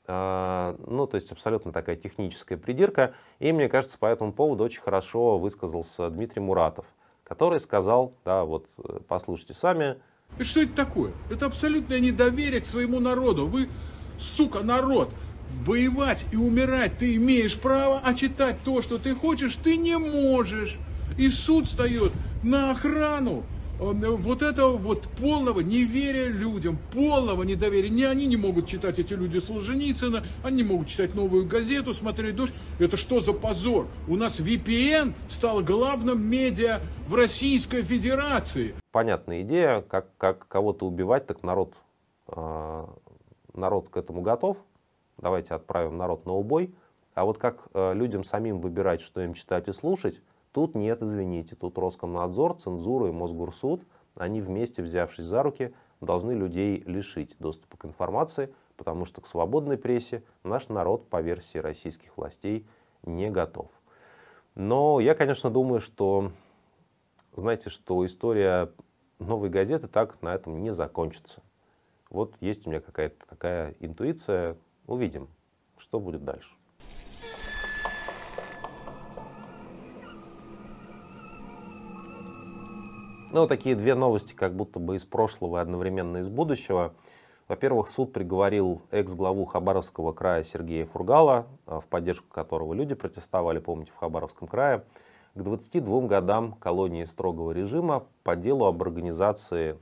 Э, 0.05 0.75
ну, 0.85 1.07
то 1.07 1.15
есть 1.15 1.31
абсолютно 1.31 1.71
такая 1.71 1.95
техническая 1.95 2.59
придирка. 2.59 3.15
И 3.39 3.51
мне 3.51 3.69
кажется, 3.69 3.97
по 3.97 4.05
этому 4.05 4.33
поводу 4.33 4.63
очень 4.63 4.81
хорошо 4.81 5.39
высказался 5.39 6.11
Дмитрий 6.11 6.43
Муратов, 6.43 6.93
который 7.23 7.59
сказал, 7.59 8.13
да, 8.23 8.45
вот 8.45 8.67
э, 8.77 8.99
послушайте 9.07 9.55
сами, 9.55 9.97
и 10.37 10.43
что 10.43 10.61
это 10.61 10.73
такое? 10.73 11.11
Это 11.29 11.45
абсолютное 11.45 11.99
недоверие 11.99 12.61
к 12.61 12.67
своему 12.67 12.99
народу. 12.99 13.47
Вы, 13.47 13.69
сука, 14.19 14.61
народ, 14.61 15.13
воевать 15.65 16.25
и 16.31 16.35
умирать 16.35 16.97
ты 16.97 17.15
имеешь 17.15 17.55
право, 17.55 18.01
а 18.03 18.13
читать 18.13 18.57
то, 18.63 18.81
что 18.81 18.97
ты 18.97 19.15
хочешь, 19.15 19.57
ты 19.61 19.77
не 19.77 19.97
можешь. 19.97 20.77
И 21.17 21.29
суд 21.29 21.67
встает 21.67 22.13
на 22.43 22.71
охрану 22.71 23.43
вот 23.79 24.41
этого 24.41 24.77
вот 24.77 25.03
полного 25.19 25.61
неверия 25.61 26.27
людям, 26.27 26.77
полного 26.93 27.43
недоверия. 27.43 27.89
Не 27.89 28.03
они 28.03 28.25
не 28.25 28.37
могут 28.37 28.67
читать, 28.67 28.99
эти 28.99 29.13
люди 29.13 29.39
Солженицына, 29.39 30.23
они 30.43 30.57
не 30.57 30.63
могут 30.63 30.87
читать 30.87 31.15
новую 31.15 31.47
газету, 31.47 31.93
смотреть 31.93 32.35
дождь. 32.35 32.53
Это 32.77 32.97
что 32.97 33.21
за 33.21 33.33
позор? 33.33 33.87
У 34.07 34.15
нас 34.15 34.39
VPN 34.39 35.13
стал 35.29 35.61
главным 35.61 36.21
медиа 36.21 36.81
в 37.07 37.15
Российской 37.15 37.83
Федерации. 37.83 38.75
Понятная 38.91 39.41
идея, 39.43 39.81
как, 39.81 40.07
как 40.17 40.47
кого-то 40.47 40.85
убивать, 40.85 41.25
так 41.25 41.43
народ, 41.43 41.73
э, 42.27 42.85
народ 43.53 43.89
к 43.89 43.97
этому 43.97 44.21
готов. 44.21 44.57
Давайте 45.17 45.53
отправим 45.53 45.97
народ 45.97 46.25
на 46.25 46.33
убой. 46.33 46.73
А 47.13 47.25
вот 47.25 47.37
как 47.37 47.67
э, 47.73 47.93
людям 47.93 48.23
самим 48.23 48.59
выбирать, 48.59 49.01
что 49.01 49.21
им 49.21 49.33
читать 49.33 49.67
и 49.67 49.73
слушать, 49.73 50.21
Тут 50.51 50.75
нет, 50.75 51.03
извините, 51.03 51.55
тут 51.55 51.77
Роскомнадзор, 51.77 52.55
цензура 52.55 53.07
и 53.07 53.11
Мосгорсуд, 53.11 53.83
они 54.15 54.41
вместе, 54.41 54.81
взявшись 54.81 55.25
за 55.25 55.43
руки, 55.43 55.73
должны 56.01 56.31
людей 56.31 56.81
лишить 56.85 57.35
доступа 57.39 57.77
к 57.77 57.85
информации, 57.85 58.53
потому 58.75 59.05
что 59.05 59.21
к 59.21 59.27
свободной 59.27 59.77
прессе 59.77 60.23
наш 60.43 60.69
народ, 60.69 61.07
по 61.07 61.21
версии 61.21 61.57
российских 61.57 62.17
властей, 62.17 62.65
не 63.03 63.29
готов. 63.29 63.69
Но 64.55 64.99
я, 64.99 65.15
конечно, 65.15 65.49
думаю, 65.49 65.81
что, 65.81 66.31
знаете, 67.35 67.69
что 67.69 68.05
история 68.05 68.71
новой 69.19 69.49
газеты 69.49 69.87
так 69.87 70.21
на 70.21 70.33
этом 70.33 70.61
не 70.61 70.73
закончится. 70.73 71.41
Вот 72.09 72.33
есть 72.39 72.65
у 72.65 72.69
меня 72.69 72.81
какая-то 72.81 73.25
такая 73.27 73.75
интуиция. 73.79 74.57
Увидим, 74.87 75.29
что 75.77 75.99
будет 75.99 76.23
дальше. 76.23 76.55
Ну, 83.31 83.45
такие 83.45 83.75
две 83.75 83.93
новости, 83.93 84.33
как 84.33 84.55
будто 84.55 84.79
бы 84.79 84.95
из 84.95 85.05
прошлого 85.05 85.57
и 85.57 85.61
одновременно 85.61 86.17
из 86.17 86.29
будущего. 86.29 86.95
Во-первых, 87.47 87.87
суд 87.87 88.11
приговорил 88.11 88.81
экс-главу 88.89 89.45
Хабаровского 89.45 90.13
края 90.13 90.43
Сергея 90.43 90.85
Фургала, 90.85 91.45
в 91.67 91.87
поддержку 91.89 92.27
которого 92.27 92.73
люди 92.73 92.95
протестовали, 92.95 93.59
помните, 93.59 93.91
в 93.91 93.97
Хабаровском 93.97 94.47
крае, 94.47 94.83
к 95.35 95.43
22 95.43 96.07
годам 96.07 96.53
колонии 96.53 97.03
строгого 97.03 97.51
режима 97.51 98.07
по 98.23 98.35
делу 98.35 98.65
об 98.65 98.81
организации, 98.81 99.77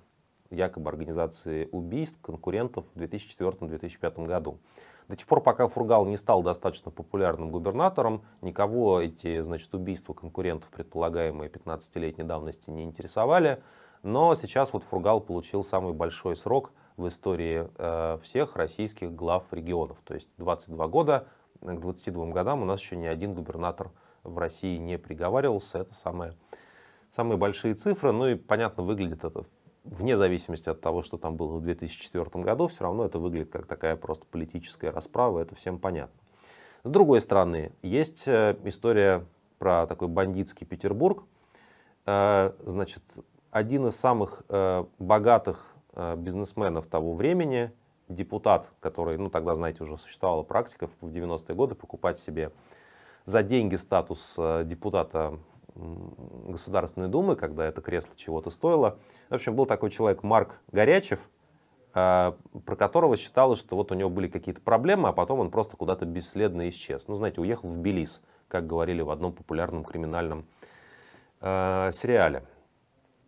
якобы 0.50 0.90
организации 0.90 1.70
убийств 1.72 2.20
конкурентов 2.22 2.86
в 2.96 3.00
2004-2005 3.02 4.26
году. 4.26 4.60
До 5.08 5.16
тех 5.16 5.26
пор, 5.26 5.42
пока 5.42 5.68
Фургал 5.68 6.06
не 6.06 6.18
стал 6.18 6.44
достаточно 6.44 6.92
популярным 6.92 7.50
губернатором, 7.50 8.24
никого 8.42 9.00
эти 9.00 9.42
значит, 9.42 9.74
убийства 9.74 10.14
конкурентов, 10.14 10.70
предполагаемые 10.70 11.50
15-летней 11.50 12.26
давности, 12.26 12.70
не 12.70 12.84
интересовали. 12.84 13.64
Но 14.04 14.36
сейчас 14.36 14.74
вот 14.74 14.84
Фургал 14.84 15.22
получил 15.22 15.64
самый 15.64 15.94
большой 15.94 16.36
срок 16.36 16.72
в 16.98 17.08
истории 17.08 17.70
э, 17.78 18.18
всех 18.22 18.56
российских 18.58 19.16
глав 19.16 19.46
регионов. 19.52 20.00
То 20.04 20.14
есть 20.14 20.28
22 20.38 20.88
года, 20.88 21.28
к 21.62 21.80
22 21.80 22.28
годам 22.28 22.62
у 22.62 22.66
нас 22.66 22.82
еще 22.82 22.98
ни 22.98 23.08
один 23.08 23.34
губернатор 23.34 23.92
в 24.24 24.38
России 24.38 24.78
не 24.78 24.98
приговаривался. 24.98 25.80
Это 25.80 25.94
самые, 25.94 26.34
самые 27.12 27.38
большие 27.38 27.76
цифры. 27.76 28.12
Ну 28.12 28.28
и 28.28 28.36
понятно, 28.36 28.84
выглядит 28.84 29.24
это 29.24 29.46
вне 29.92 30.18
зависимости 30.18 30.70
от 30.70 30.82
того, 30.82 31.02
что 31.02 31.18
там 31.18 31.36
было 31.36 31.58
в 31.58 31.62
2004 31.62 32.44
году, 32.44 32.68
все 32.68 32.84
равно 32.84 33.06
это 33.06 33.20
выглядит 33.20 33.52
как 33.52 33.66
такая 33.66 33.96
просто 33.96 34.26
политическая 34.26 34.92
расправа, 34.92 35.40
это 35.40 35.56
всем 35.56 35.80
понятно. 35.80 36.20
С 36.84 36.90
другой 36.90 37.22
стороны, 37.22 37.72
есть 37.82 38.28
э, 38.28 38.56
история 38.64 39.26
про 39.60 39.88
такой 39.88 40.08
бандитский 40.08 40.66
Петербург. 40.66 41.24
Э, 42.06 42.54
значит, 42.64 43.04
один 43.52 43.88
из 43.88 43.96
самых 43.96 44.44
э, 44.50 44.86
богатых 45.00 45.74
бизнесменов 46.18 46.86
того 46.86 47.14
времени, 47.16 47.72
депутат, 48.08 48.70
который, 48.80 49.18
ну 49.18 49.32
тогда, 49.32 49.56
знаете, 49.56 49.82
уже 49.82 49.98
существовала 49.98 50.44
практика 50.44 50.88
в 51.02 51.08
90-е 51.08 51.56
годы 51.56 51.74
покупать 51.74 52.20
себе 52.20 52.52
за 53.26 53.42
деньги 53.42 53.76
статус 53.78 54.38
депутата 54.66 55.40
Государственной 56.48 57.08
Думы, 57.08 57.36
когда 57.36 57.66
это 57.66 57.82
кресло 57.82 58.16
чего-то 58.16 58.50
стоило. 58.50 58.98
В 59.30 59.36
общем, 59.36 59.56
был 59.56 59.66
такой 59.66 59.90
человек 59.92 60.24
Марк 60.24 60.60
Горячев, 60.72 61.30
а, 61.94 62.38
про 62.66 62.76
которого 62.76 63.18
считалось, 63.18 63.60
что 63.60 63.76
вот 63.76 63.92
у 63.92 63.96
него 63.96 64.10
были 64.10 64.28
какие-то 64.28 64.62
проблемы, 64.62 65.10
а 65.10 65.14
потом 65.14 65.40
он 65.40 65.52
просто 65.52 65.78
куда-то 65.78 66.06
бесследно 66.06 66.70
исчез. 66.70 67.08
Ну, 67.08 67.16
знаете, 67.16 67.42
уехал 67.42 67.70
в 67.70 67.78
Белиз, 67.80 68.22
как 68.48 68.68
говорили 68.68 69.02
в 69.02 69.10
одном 69.10 69.34
популярном 69.34 69.84
криминальном 69.84 70.46
э, 71.42 71.92
сериале. 71.94 72.44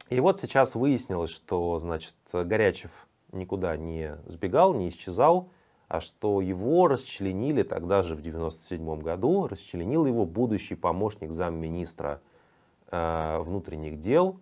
И 0.10 0.20
вот 0.20 0.40
сейчас 0.40 0.76
выяснилось, 0.76 1.30
что, 1.30 1.78
значит, 1.80 2.16
Горячев 2.32 3.08
никуда 3.32 3.78
не 3.78 4.18
сбегал, 4.26 4.74
не 4.74 4.90
исчезал, 4.90 5.50
а 5.88 6.02
что 6.02 6.42
его 6.42 6.88
расчленили 6.88 7.64
тогда 7.64 8.04
же 8.04 8.16
в 8.16 8.22
97 8.22 9.02
году, 9.02 9.48
расчленил 9.48 10.06
его 10.06 10.26
будущий 10.26 10.76
помощник 10.76 11.32
замминистра 11.32 12.22
внутренних 12.92 14.00
дел. 14.00 14.40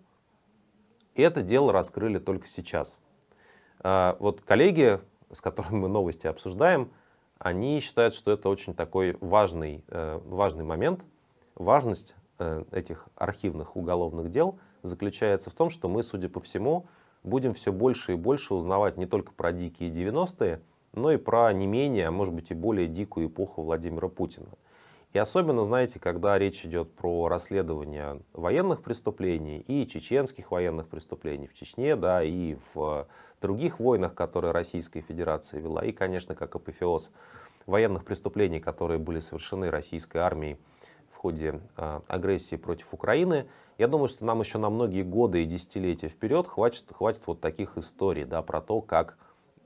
Это 1.14 1.42
дело 1.42 1.72
раскрыли 1.72 2.18
только 2.18 2.46
сейчас. 2.46 2.96
Э, 3.80 4.14
вот 4.18 4.40
коллеги, 4.40 5.00
с 5.32 5.40
которыми 5.40 5.80
мы 5.80 5.88
новости 5.88 6.26
обсуждаем, 6.26 6.90
они 7.38 7.80
считают, 7.80 8.14
что 8.14 8.32
это 8.32 8.48
очень 8.48 8.74
такой 8.74 9.16
важный, 9.20 9.84
э, 9.88 10.20
важный 10.24 10.64
момент. 10.64 11.04
Важность 11.54 12.14
этих 12.70 13.08
архивных 13.16 13.76
уголовных 13.76 14.30
дел 14.30 14.60
заключается 14.82 15.50
в 15.50 15.54
том, 15.54 15.70
что 15.70 15.88
мы, 15.88 16.04
судя 16.04 16.28
по 16.28 16.38
всему, 16.38 16.86
будем 17.24 17.52
все 17.52 17.72
больше 17.72 18.12
и 18.12 18.16
больше 18.16 18.54
узнавать 18.54 18.96
не 18.96 19.06
только 19.06 19.32
про 19.32 19.52
дикие 19.52 19.90
90-е, 19.90 20.60
но 20.92 21.10
и 21.10 21.16
про 21.16 21.52
не 21.52 21.66
менее, 21.66 22.08
а 22.08 22.10
может 22.10 22.34
быть 22.34 22.50
и 22.52 22.54
более 22.54 22.86
дикую 22.86 23.28
эпоху 23.28 23.62
Владимира 23.62 24.08
Путина. 24.08 24.46
И 25.18 25.20
особенно, 25.20 25.64
знаете, 25.64 25.98
когда 25.98 26.38
речь 26.38 26.64
идет 26.64 26.94
про 26.94 27.26
расследование 27.26 28.22
военных 28.34 28.82
преступлений 28.82 29.58
и 29.58 29.84
чеченских 29.84 30.52
военных 30.52 30.86
преступлений 30.86 31.48
в 31.48 31.54
Чечне, 31.54 31.96
да, 31.96 32.22
и 32.22 32.56
в 32.72 33.08
других 33.42 33.80
войнах, 33.80 34.14
которые 34.14 34.52
Российская 34.52 35.00
Федерация 35.00 35.58
вела, 35.58 35.84
и, 35.84 35.90
конечно, 35.90 36.36
как 36.36 36.54
апофеоз 36.54 37.10
военных 37.66 38.04
преступлений, 38.04 38.60
которые 38.60 39.00
были 39.00 39.18
совершены 39.18 39.72
российской 39.72 40.18
армией 40.18 40.56
в 41.10 41.16
ходе 41.16 41.62
э, 41.76 42.00
агрессии 42.06 42.54
против 42.54 42.94
Украины, 42.94 43.48
я 43.76 43.88
думаю, 43.88 44.06
что 44.06 44.24
нам 44.24 44.38
еще 44.38 44.58
на 44.58 44.70
многие 44.70 45.02
годы 45.02 45.42
и 45.42 45.46
десятилетия 45.46 46.06
вперед 46.06 46.46
хватит, 46.46 46.84
хватит 46.92 47.22
вот 47.26 47.40
таких 47.40 47.76
историй, 47.76 48.24
да, 48.24 48.40
про 48.42 48.60
то, 48.60 48.80
как, 48.80 49.18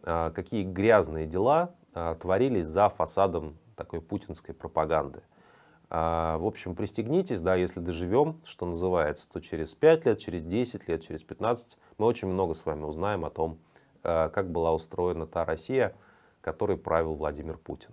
э, 0.02 0.32
какие 0.34 0.64
грязные 0.64 1.26
дела 1.26 1.74
э, 1.92 2.16
творились 2.18 2.64
за 2.64 2.88
фасадом 2.88 3.58
такой 3.76 4.00
путинской 4.00 4.54
пропаганды. 4.54 5.20
А, 5.94 6.38
в 6.38 6.46
общем, 6.46 6.74
пристегнитесь, 6.74 7.42
да, 7.42 7.54
если 7.54 7.78
доживем, 7.78 8.40
что 8.46 8.64
называется, 8.64 9.28
то 9.30 9.40
через 9.40 9.74
5 9.74 10.06
лет, 10.06 10.18
через 10.18 10.42
10 10.42 10.88
лет, 10.88 11.02
через 11.02 11.22
15 11.22 11.76
мы 11.98 12.06
очень 12.06 12.28
много 12.28 12.54
с 12.54 12.64
вами 12.64 12.84
узнаем 12.84 13.26
о 13.26 13.30
том, 13.30 13.58
а, 14.02 14.30
как 14.30 14.50
была 14.50 14.72
устроена 14.72 15.26
та 15.26 15.44
Россия, 15.44 15.94
которой 16.40 16.78
правил 16.78 17.12
Владимир 17.12 17.58
Путин. 17.58 17.90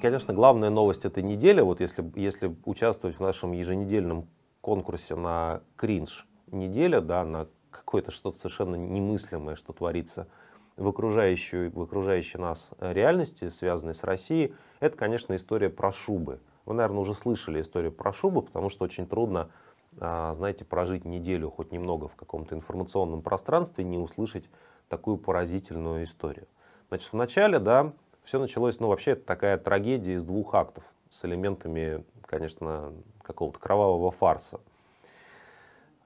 Конечно, 0.00 0.32
главная 0.32 0.70
новость 0.70 1.06
этой 1.06 1.24
недели, 1.24 1.60
вот 1.60 1.80
если, 1.80 2.08
если 2.14 2.54
участвовать 2.64 3.16
в 3.16 3.20
нашем 3.20 3.50
еженедельном 3.50 4.28
конкурсе 4.60 5.16
на 5.16 5.60
кринж 5.74 6.28
неделя, 6.46 7.00
да, 7.00 7.24
на 7.24 7.48
какое-то 7.72 8.12
что-то 8.12 8.38
совершенно 8.38 8.76
немыслимое, 8.76 9.56
что 9.56 9.72
творится 9.72 10.28
в 10.76 10.88
окружающей, 10.88 11.68
в 11.68 11.80
окружающей 11.80 12.38
нас 12.38 12.70
реальности, 12.80 13.48
связанной 13.48 13.94
с 13.94 14.04
Россией, 14.04 14.54
это, 14.80 14.96
конечно, 14.96 15.34
история 15.34 15.70
про 15.70 15.92
шубы. 15.92 16.40
Вы, 16.66 16.74
наверное, 16.74 17.00
уже 17.00 17.14
слышали 17.14 17.60
историю 17.60 17.92
про 17.92 18.12
шубы, 18.12 18.42
потому 18.42 18.68
что 18.68 18.84
очень 18.84 19.06
трудно, 19.06 19.50
а, 19.98 20.34
знаете, 20.34 20.64
прожить 20.64 21.04
неделю 21.04 21.50
хоть 21.50 21.72
немного 21.72 22.08
в 22.08 22.16
каком-то 22.16 22.54
информационном 22.54 23.22
пространстве 23.22 23.84
не 23.84 23.98
услышать 23.98 24.44
такую 24.88 25.16
поразительную 25.16 26.04
историю. 26.04 26.46
Значит, 26.88 27.12
вначале, 27.12 27.58
да, 27.58 27.92
все 28.24 28.38
началось, 28.38 28.78
ну, 28.80 28.88
вообще, 28.88 29.12
это 29.12 29.24
такая 29.24 29.56
трагедия 29.56 30.14
из 30.14 30.24
двух 30.24 30.54
актов 30.54 30.84
с 31.08 31.24
элементами, 31.24 32.04
конечно, 32.22 32.92
какого-то 33.22 33.58
кровавого 33.58 34.10
фарса. 34.10 34.60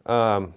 А, 0.05 0.51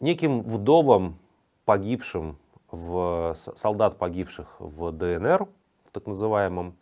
неким 0.00 0.42
вдовам, 0.42 1.18
погибшим 1.64 2.38
в 2.72 3.36
солдат, 3.36 3.98
погибших 3.98 4.56
в 4.58 4.90
ДНР, 4.90 5.46
в 5.84 5.90
так 5.92 6.06
называемом, 6.06 6.76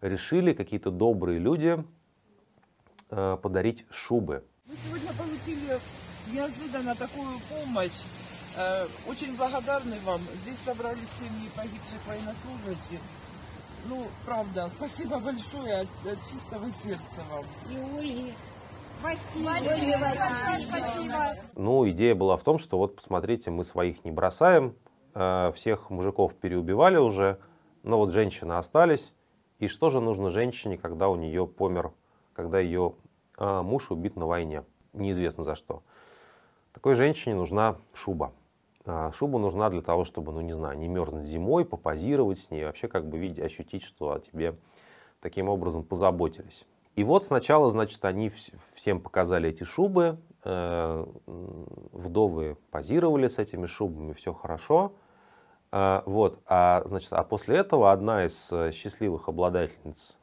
решили 0.00 0.52
какие-то 0.52 0.90
добрые 0.90 1.38
люди 1.38 1.82
э, 3.10 3.38
подарить 3.42 3.86
шубы. 3.90 4.44
Мы 4.66 4.76
сегодня 4.76 5.12
получили 5.14 5.80
неожиданно 6.32 6.94
такую 6.94 7.40
помощь. 7.48 8.02
Э, 8.56 8.86
очень 9.08 9.36
благодарны 9.36 9.96
вам. 10.04 10.20
Здесь 10.42 10.58
собрались 10.58 11.08
семьи 11.18 11.48
погибших 11.56 12.06
военнослужащих. 12.06 13.00
Ну, 13.86 14.06
правда, 14.26 14.68
спасибо 14.70 15.18
большое 15.18 15.80
от, 15.80 15.88
от 16.06 16.18
чистого 16.30 16.70
сердца 16.82 17.24
вам. 17.30 17.46
Юлии. 17.70 18.34
Спасибо. 19.00 19.52
Большое 19.52 20.60
спасибо. 20.60 21.34
Ну, 21.56 21.88
идея 21.88 22.14
была 22.14 22.36
в 22.36 22.42
том, 22.42 22.58
что 22.58 22.76
вот 22.76 22.96
посмотрите, 22.96 23.50
мы 23.50 23.64
своих 23.64 24.04
не 24.04 24.10
бросаем, 24.10 24.76
всех 25.12 25.90
мужиков 25.90 26.34
переубивали 26.34 26.96
уже, 26.96 27.38
но 27.82 27.98
вот 27.98 28.12
женщины 28.12 28.52
остались. 28.54 29.12
И 29.60 29.68
что 29.68 29.90
же 29.90 30.00
нужно 30.00 30.30
женщине, 30.30 30.78
когда 30.78 31.08
у 31.08 31.16
нее 31.16 31.46
помер, 31.46 31.92
когда 32.32 32.58
ее 32.58 32.94
э, 33.36 33.62
муж 33.62 33.90
убит 33.90 34.16
на 34.16 34.26
войне, 34.26 34.64
неизвестно 34.94 35.44
за 35.44 35.54
что. 35.54 35.82
Такой 36.72 36.94
женщине 36.94 37.34
нужна 37.34 37.76
шуба. 37.92 38.32
Э, 38.86 39.10
шуба 39.12 39.38
нужна 39.38 39.68
для 39.68 39.82
того, 39.82 40.06
чтобы, 40.06 40.32
ну 40.32 40.40
не 40.40 40.54
знаю, 40.54 40.78
не 40.78 40.88
мерзнуть 40.88 41.26
зимой, 41.26 41.66
попозировать 41.66 42.38
с 42.38 42.50
ней, 42.50 42.64
вообще 42.64 42.88
как 42.88 43.06
бы 43.06 43.18
видеть, 43.18 43.40
ощутить, 43.40 43.82
что 43.82 44.12
о 44.12 44.20
тебе 44.20 44.56
таким 45.20 45.50
образом 45.50 45.84
позаботились. 45.84 46.64
И 46.96 47.04
вот 47.04 47.26
сначала, 47.26 47.68
значит, 47.68 48.02
они 48.06 48.32
всем 48.74 48.98
показали 49.00 49.50
эти 49.50 49.64
шубы, 49.64 50.16
э, 50.29 50.29
вдовы 51.92 52.56
позировали 52.70 53.28
с 53.28 53.38
этими 53.38 53.66
шубами, 53.66 54.12
все 54.12 54.32
хорошо. 54.32 54.92
Э, 55.72 56.02
вот, 56.06 56.40
а, 56.46 56.82
значит, 56.86 57.12
а 57.12 57.22
после 57.24 57.58
этого 57.58 57.92
одна 57.92 58.24
из 58.26 58.50
э, 58.52 58.72
счастливых 58.72 59.28
обладательниц 59.28 60.16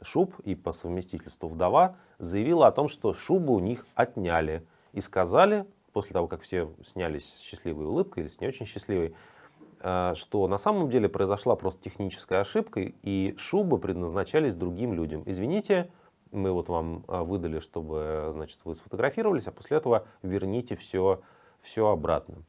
шуб 0.00 0.38
и 0.44 0.54
по 0.54 0.72
совместительству 0.72 1.48
вдова 1.48 1.96
заявила 2.18 2.68
о 2.68 2.72
том, 2.72 2.88
что 2.88 3.12
шубы 3.12 3.52
у 3.52 3.58
них 3.58 3.86
отняли. 3.94 4.66
И 4.92 5.00
сказали, 5.00 5.66
после 5.92 6.12
того, 6.12 6.28
как 6.28 6.42
все 6.42 6.72
снялись 6.84 7.34
с 7.34 7.40
счастливой 7.40 7.86
улыбкой 7.86 8.22
или 8.22 8.30
с 8.30 8.40
не 8.40 8.48
очень 8.48 8.64
счастливой, 8.64 9.14
э, 9.80 10.12
что 10.14 10.48
на 10.48 10.56
самом 10.56 10.88
деле 10.88 11.08
произошла 11.08 11.56
просто 11.56 11.82
техническая 11.82 12.40
ошибка, 12.40 12.80
и 12.80 13.34
шубы 13.36 13.78
предназначались 13.78 14.54
другим 14.54 14.94
людям. 14.94 15.22
Извините, 15.26 15.90
мы 16.32 16.52
вот 16.52 16.68
вам 16.68 17.04
э, 17.08 17.22
выдали, 17.22 17.58
чтобы 17.58 18.30
значит, 18.32 18.58
вы 18.64 18.74
сфотографировались, 18.74 19.46
а 19.46 19.52
после 19.52 19.76
этого 19.76 20.06
верните 20.22 20.76
все, 20.76 21.20
все 21.60 21.88
обратно. 21.88 22.42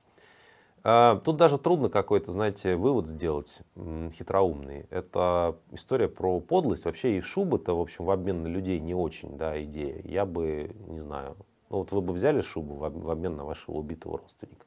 Э, 0.84 1.20
тут 1.24 1.38
даже 1.38 1.58
трудно 1.58 1.90
какой-то, 1.90 2.32
знаете, 2.32 2.76
вывод 2.76 3.08
сделать 3.08 3.60
хитроумный. 3.76 4.86
Это 4.90 5.58
история 5.72 6.08
про 6.08 6.40
подлость. 6.40 6.86
Вообще 6.86 7.18
и 7.18 7.22
шубы-то, 7.22 7.76
в 7.76 7.82
общем, 7.82 8.06
в 8.06 8.12
обмен 8.12 8.44
на 8.44 8.48
людей 8.48 8.80
не 8.80 8.94
очень, 8.94 9.38
да, 9.38 9.62
идея. 9.64 10.02
Я 10.04 10.26
бы, 10.26 10.76
не 10.88 11.00
знаю, 11.00 11.38
ну 11.70 11.78
вот 11.78 11.92
вы 11.92 12.02
бы 12.02 12.14
взяли 12.14 12.42
шубу 12.42 12.76
в 12.76 13.10
обмен 13.10 13.36
на 13.36 13.46
вашего 13.46 13.78
убитого 13.78 14.18
родственника. 14.18 14.66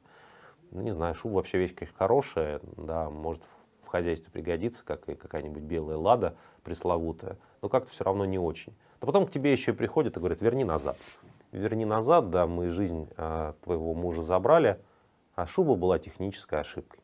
Ну, 0.71 0.81
не 0.81 0.91
знаю, 0.91 1.13
шуба 1.13 1.35
вообще 1.35 1.59
вещь, 1.59 1.75
конечно, 1.75 1.97
хорошая, 1.97 2.59
да, 2.77 3.09
может 3.09 3.43
в 3.83 3.87
хозяйстве 3.87 4.31
пригодится, 4.31 4.83
как 4.83 5.07
и 5.07 5.13
какая-нибудь 5.13 5.61
белая 5.61 5.97
лада 5.97 6.35
пресловутая, 6.63 7.37
но 7.61 7.69
как-то 7.69 7.91
все 7.91 8.03
равно 8.03 8.25
не 8.25 8.39
очень. 8.39 8.73
Но 9.03 9.07
потом 9.07 9.25
к 9.25 9.31
тебе 9.31 9.51
еще 9.51 9.73
приходят 9.73 10.15
и 10.15 10.19
говорят, 10.21 10.39
верни 10.41 10.63
назад. 10.63 10.97
Верни 11.51 11.83
назад, 11.83 12.29
да, 12.29 12.47
мы 12.47 12.69
жизнь 12.69 13.09
а, 13.17 13.53
твоего 13.61 13.93
мужа 13.93 14.21
забрали, 14.21 14.79
а 15.35 15.45
шуба 15.45 15.75
была 15.75 15.99
технической 15.99 16.61
ошибкой. 16.61 17.01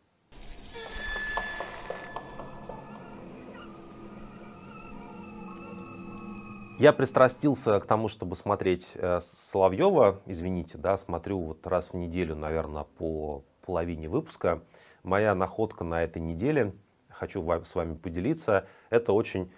Я 6.77 6.93
пристрастился 6.93 7.81
к 7.81 7.85
тому, 7.85 8.07
чтобы 8.07 8.37
смотреть 8.37 8.93
э, 8.95 9.19
Соловьева, 9.19 10.21
извините, 10.25 10.77
да, 10.77 10.95
смотрю 10.95 11.41
вот 11.41 11.67
раз 11.67 11.89
в 11.89 11.95
неделю, 11.95 12.37
наверное, 12.37 12.85
по 12.97 13.43
половине 13.65 14.07
выпуска. 14.07 14.63
Моя 15.03 15.35
находка 15.35 15.83
на 15.83 16.01
этой 16.01 16.21
неделе, 16.21 16.73
хочу 17.09 17.45
с 17.45 17.75
вами 17.75 17.95
поделиться, 17.95 18.67
это 18.89 19.11
очень 19.11 19.51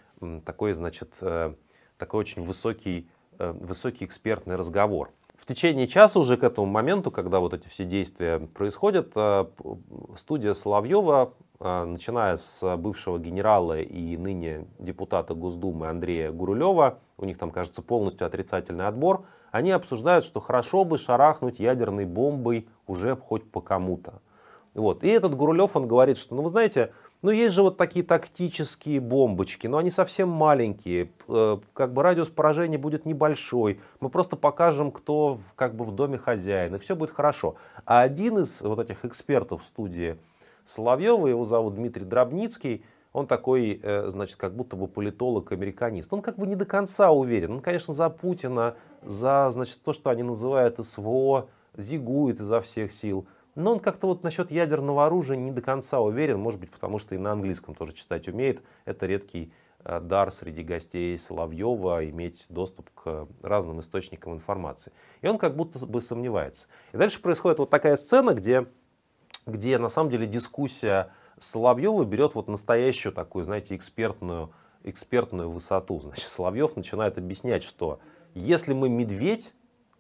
такой, 0.44 0.74
значит, 0.74 1.20
э, 1.22 1.54
такой 2.02 2.20
очень 2.20 2.44
высокий, 2.44 3.08
э, 3.40 3.54
высокий 3.54 4.04
экспертный 4.06 4.58
разговор. 4.58 5.12
В 5.38 5.46
течение 5.46 5.88
часа 5.88 6.20
уже 6.20 6.36
к 6.36 6.44
этому 6.44 6.68
моменту, 6.68 7.12
когда 7.12 7.40
вот 7.40 7.54
эти 7.54 7.68
все 7.68 7.86
действия 7.86 8.40
происходят, 8.40 9.14
студия 10.16 10.54
Соловьева 10.54 11.34
а, 11.64 11.86
начиная 11.86 12.38
с 12.38 12.76
бывшего 12.78 13.20
генерала 13.20 13.80
и 13.80 14.18
ныне 14.18 14.66
депутата 14.80 15.36
Госдумы 15.36 15.90
Андрея 15.90 16.32
Гурулева, 16.32 16.98
у 17.18 17.26
них 17.26 17.38
там, 17.38 17.52
кажется, 17.52 17.84
полностью 17.84 18.26
отрицательный 18.26 18.88
отбор, 18.88 19.26
они 19.52 19.70
обсуждают, 19.70 20.26
что 20.26 20.40
хорошо 20.40 20.86
бы 20.86 20.98
шарахнуть 20.98 21.60
ядерной 21.60 22.06
бомбой 22.06 22.68
уже 22.88 23.16
хоть 23.16 23.50
по 23.52 23.62
кому-то. 23.62 24.24
Вот. 24.74 25.04
И 25.04 25.08
этот 25.08 25.36
Гурулев, 25.36 25.76
он 25.76 25.88
говорит, 25.88 26.18
что, 26.18 26.34
ну 26.34 26.42
вы 26.42 26.50
знаете, 26.50 26.94
ну 27.22 27.32
есть 27.32 27.56
же 27.56 27.62
вот 27.62 27.78
такие 27.78 28.06
тактические 28.06 29.00
бомбочки, 29.00 29.68
но 29.68 29.78
они 29.78 29.92
совсем 29.92 30.30
маленькие, 30.30 31.12
э, 31.28 31.58
как 31.74 31.94
бы 31.94 32.04
радиус 32.04 32.30
поражения 32.30 32.78
будет 32.78 33.06
небольшой, 33.06 33.80
мы 34.00 34.10
просто 34.10 34.36
покажем, 34.36 34.92
кто 34.92 35.40
как 35.56 35.76
бы 35.76 35.86
в 35.86 35.92
доме 35.92 36.18
хозяин, 36.18 36.76
и 36.76 36.80
все 36.80 36.96
будет 36.96 37.12
хорошо. 37.12 37.56
А 37.86 38.02
один 38.02 38.40
из 38.40 38.62
вот 38.62 38.80
этих 38.80 39.06
экспертов 39.06 39.64
в 39.64 39.68
студии 39.68 40.18
Соловьева, 40.66 41.28
его 41.28 41.46
зовут 41.46 41.76
Дмитрий 41.76 42.06
Дробницкий, 42.06 42.84
он 43.14 43.28
такой, 43.28 43.80
э, 43.82 44.10
значит, 44.10 44.38
как 44.38 44.56
будто 44.56 44.76
бы 44.76 44.88
политолог-американист. 44.88 46.14
Он 46.14 46.22
как 46.22 46.38
бы 46.38 46.48
не 46.48 46.56
до 46.56 46.66
конца 46.66 47.12
уверен. 47.12 47.52
Он, 47.52 47.60
конечно, 47.60 47.94
за 47.94 48.10
Путина, 48.10 48.76
за, 49.04 49.50
значит, 49.52 49.82
то, 49.84 49.92
что 49.92 50.10
они 50.10 50.24
называют 50.24 50.80
СВО, 50.86 51.50
зигует 51.76 52.40
изо 52.40 52.62
всех 52.62 52.94
сил. 52.94 53.28
Но 53.56 53.74
он 53.74 53.80
как-то 53.80 54.08
вот 54.08 54.24
насчет 54.24 54.52
ядерного 54.52 55.06
оружия 55.06 55.38
не 55.38 55.52
до 55.52 55.62
конца 55.62 56.00
уверен, 56.00 56.40
может 56.40 56.60
быть, 56.60 56.72
потому 56.72 57.00
что 57.00 57.16
и 57.16 57.18
на 57.18 57.32
английском 57.32 57.76
тоже 57.76 57.94
читать 57.94 58.28
умеет. 58.28 58.62
Это 58.86 59.06
редкий 59.06 59.52
э, 59.84 60.00
дар 60.00 60.32
среди 60.32 60.64
гостей 60.64 61.18
Соловьева 61.20 62.10
иметь 62.10 62.46
доступ 62.50 62.90
к 62.92 63.28
разным 63.42 63.82
источникам 63.82 64.34
информации. 64.34 64.92
И 65.22 65.28
он 65.28 65.38
как 65.38 65.56
будто 65.56 65.86
бы 65.86 66.02
сомневается. 66.02 66.68
И 66.94 66.98
дальше 66.98 67.22
происходит 67.22 67.60
вот 67.60 67.70
такая 67.70 67.96
сцена, 67.98 68.34
где 68.34 68.68
где 69.46 69.78
на 69.78 69.90
самом 69.90 70.10
деле 70.10 70.28
дискуссия 70.28 71.12
Соловьева 71.40 72.04
берет 72.04 72.36
вот 72.36 72.48
настоящую 72.48 73.14
такую, 73.14 73.44
знаете, 73.44 73.76
экспертную, 73.76 74.52
экспертную 74.84 75.50
высоту. 75.50 76.00
Значит, 76.00 76.28
Соловьев 76.28 76.76
начинает 76.76 77.18
объяснять, 77.18 77.64
что 77.64 78.00
если 78.34 78.74
мы 78.74 78.90
медведь, 78.90 79.54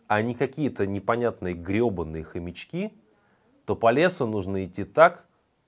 а 0.08 0.22
не 0.22 0.36
какие-то 0.36 0.86
непонятные 0.86 1.54
гребаные 1.54 2.24
хомячки, 2.24 2.94
то 3.72 3.76
по 3.78 3.90
лесу 3.90 4.28
нужно 4.28 4.66
идти 4.66 4.84
так, 4.84 5.24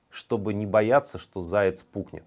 чтобы 0.09 0.53
не 0.53 0.65
бояться, 0.65 1.17
что 1.17 1.41
заяц 1.41 1.83
пукнет. 1.83 2.25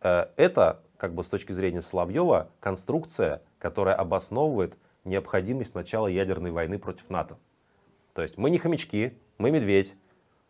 Э, 0.00 0.26
это, 0.36 0.80
как 0.96 1.12
бы 1.12 1.24
с 1.24 1.26
точки 1.26 1.50
зрения 1.50 1.82
Соловьева, 1.82 2.50
конструкция, 2.60 3.42
которая 3.58 3.96
обосновывает 3.96 4.76
необходимость 5.02 5.74
начала 5.74 6.06
ядерной 6.06 6.52
войны 6.52 6.78
против 6.78 7.10
НАТО. 7.10 7.36
То 8.12 8.22
есть 8.22 8.38
мы 8.38 8.48
не 8.48 8.58
хомячки, 8.58 9.18
мы 9.38 9.50
медведь, 9.50 9.96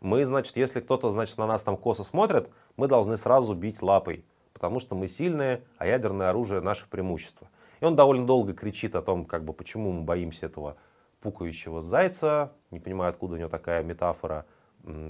мы, 0.00 0.22
значит, 0.26 0.58
если 0.58 0.80
кто-то, 0.80 1.10
значит, 1.12 1.38
на 1.38 1.46
нас 1.46 1.62
там 1.62 1.78
косо 1.78 2.04
смотрит, 2.04 2.50
мы 2.76 2.88
должны 2.88 3.16
сразу 3.16 3.54
бить 3.54 3.80
лапой, 3.80 4.22
потому 4.52 4.80
что 4.80 4.94
мы 4.94 5.08
сильные, 5.08 5.62
а 5.78 5.86
ядерное 5.86 6.28
оружие 6.28 6.60
наше 6.60 6.86
преимущество. 6.90 7.48
И 7.80 7.86
он 7.86 7.96
довольно 7.96 8.26
долго 8.26 8.52
кричит 8.52 8.96
о 8.96 9.00
том, 9.00 9.24
как 9.24 9.46
бы, 9.46 9.54
почему 9.54 9.92
мы 9.92 10.02
боимся 10.02 10.44
этого 10.44 10.76
пукающего 11.26 11.82
зайца, 11.82 12.52
не 12.70 12.78
понимаю, 12.78 13.10
откуда 13.10 13.34
у 13.34 13.36
него 13.36 13.48
такая 13.48 13.82
метафора, 13.82 14.46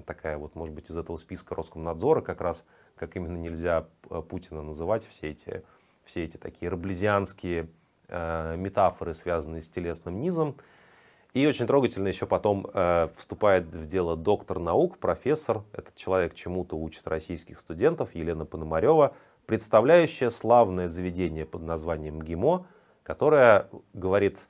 такая 0.07 0.39
вот, 0.39 0.55
может 0.55 0.75
быть, 0.75 0.91
из 0.91 0.97
этого 0.97 1.19
списка 1.19 1.55
Роскомнадзора, 1.55 2.23
как 2.23 2.41
раз, 2.41 2.65
как 2.95 3.17
именно 3.17 3.37
нельзя 3.37 3.85
э, 4.09 4.23
Путина 4.23 4.63
называть, 4.63 5.07
все 5.07 5.29
эти, 5.33 5.63
все 6.07 6.25
эти 6.25 6.39
такие 6.39 6.71
раблезианские 6.71 7.69
э, 8.09 8.57
метафоры, 8.57 9.13
связанные 9.13 9.61
с 9.61 9.69
телесным 9.69 10.19
низом. 10.19 10.57
И 11.35 11.47
очень 11.47 11.67
трогательно 11.67 12.09
еще 12.09 12.25
потом 12.25 12.67
э, 12.73 13.09
вступает 13.15 13.67
в 13.67 13.85
дело 13.85 14.17
доктор 14.17 14.59
наук, 14.59 14.97
профессор, 14.97 15.65
этот 15.75 15.95
человек 15.97 16.33
чему-то 16.33 16.79
учит 16.79 17.07
российских 17.07 17.61
студентов, 17.61 18.15
Елена 18.15 18.47
Пономарева, 18.47 19.15
представляющая 19.45 20.31
славное 20.31 20.89
заведение 20.89 21.45
под 21.45 21.61
названием 21.61 22.23
ГИМО, 22.23 22.67
которое 23.03 23.69
говорит, 23.93 24.49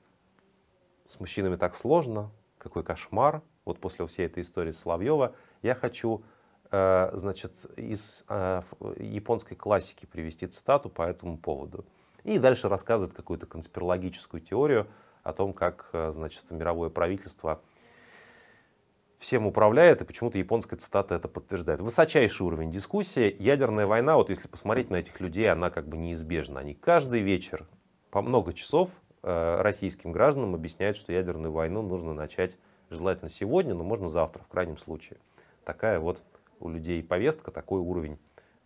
с 1.08 1.20
мужчинами 1.20 1.56
так 1.56 1.74
сложно, 1.74 2.30
какой 2.58 2.82
кошмар, 2.82 3.42
вот 3.64 3.80
после 3.80 4.06
всей 4.06 4.26
этой 4.26 4.42
истории 4.42 4.72
Соловьева, 4.72 5.34
я 5.62 5.74
хочу 5.74 6.22
э, 6.70 7.10
значит, 7.14 7.52
из 7.76 8.24
э, 8.28 8.62
японской 8.98 9.54
классики 9.54 10.06
привести 10.06 10.46
цитату 10.46 10.88
по 10.88 11.02
этому 11.02 11.38
поводу. 11.38 11.84
И 12.24 12.38
дальше 12.38 12.68
рассказывает 12.68 13.14
какую-то 13.14 13.46
конспирологическую 13.46 14.40
теорию, 14.40 14.86
о 15.26 15.32
том, 15.32 15.52
как 15.52 15.90
э, 15.92 16.12
значит, 16.12 16.48
мировое 16.50 16.88
правительство 16.88 17.60
всем 19.18 19.46
управляет, 19.46 20.00
и 20.00 20.04
почему-то 20.04 20.38
японская 20.38 20.78
цитата 20.78 21.16
это 21.16 21.26
подтверждает. 21.26 21.80
Высочайший 21.80 22.46
уровень 22.46 22.70
дискуссии. 22.70 23.34
Ядерная 23.40 23.86
война, 23.86 24.16
вот 24.16 24.30
если 24.30 24.46
посмотреть 24.46 24.88
на 24.90 24.96
этих 24.96 25.20
людей, 25.20 25.50
она 25.50 25.70
как 25.70 25.88
бы 25.88 25.96
неизбежна. 25.96 26.60
Они 26.60 26.74
каждый 26.74 27.22
вечер 27.22 27.66
по 28.10 28.22
много 28.22 28.52
часов 28.52 28.90
российским 29.26 30.12
гражданам 30.12 30.54
объясняют, 30.54 30.96
что 30.96 31.12
ядерную 31.12 31.52
войну 31.52 31.82
нужно 31.82 32.14
начать 32.14 32.56
желательно 32.90 33.28
сегодня, 33.28 33.74
но 33.74 33.82
можно 33.82 34.08
завтра, 34.08 34.42
в 34.44 34.48
крайнем 34.48 34.78
случае. 34.78 35.18
Такая 35.64 35.98
вот 35.98 36.22
у 36.60 36.68
людей 36.68 37.02
повестка, 37.02 37.50
такой 37.50 37.80
уровень 37.80 38.18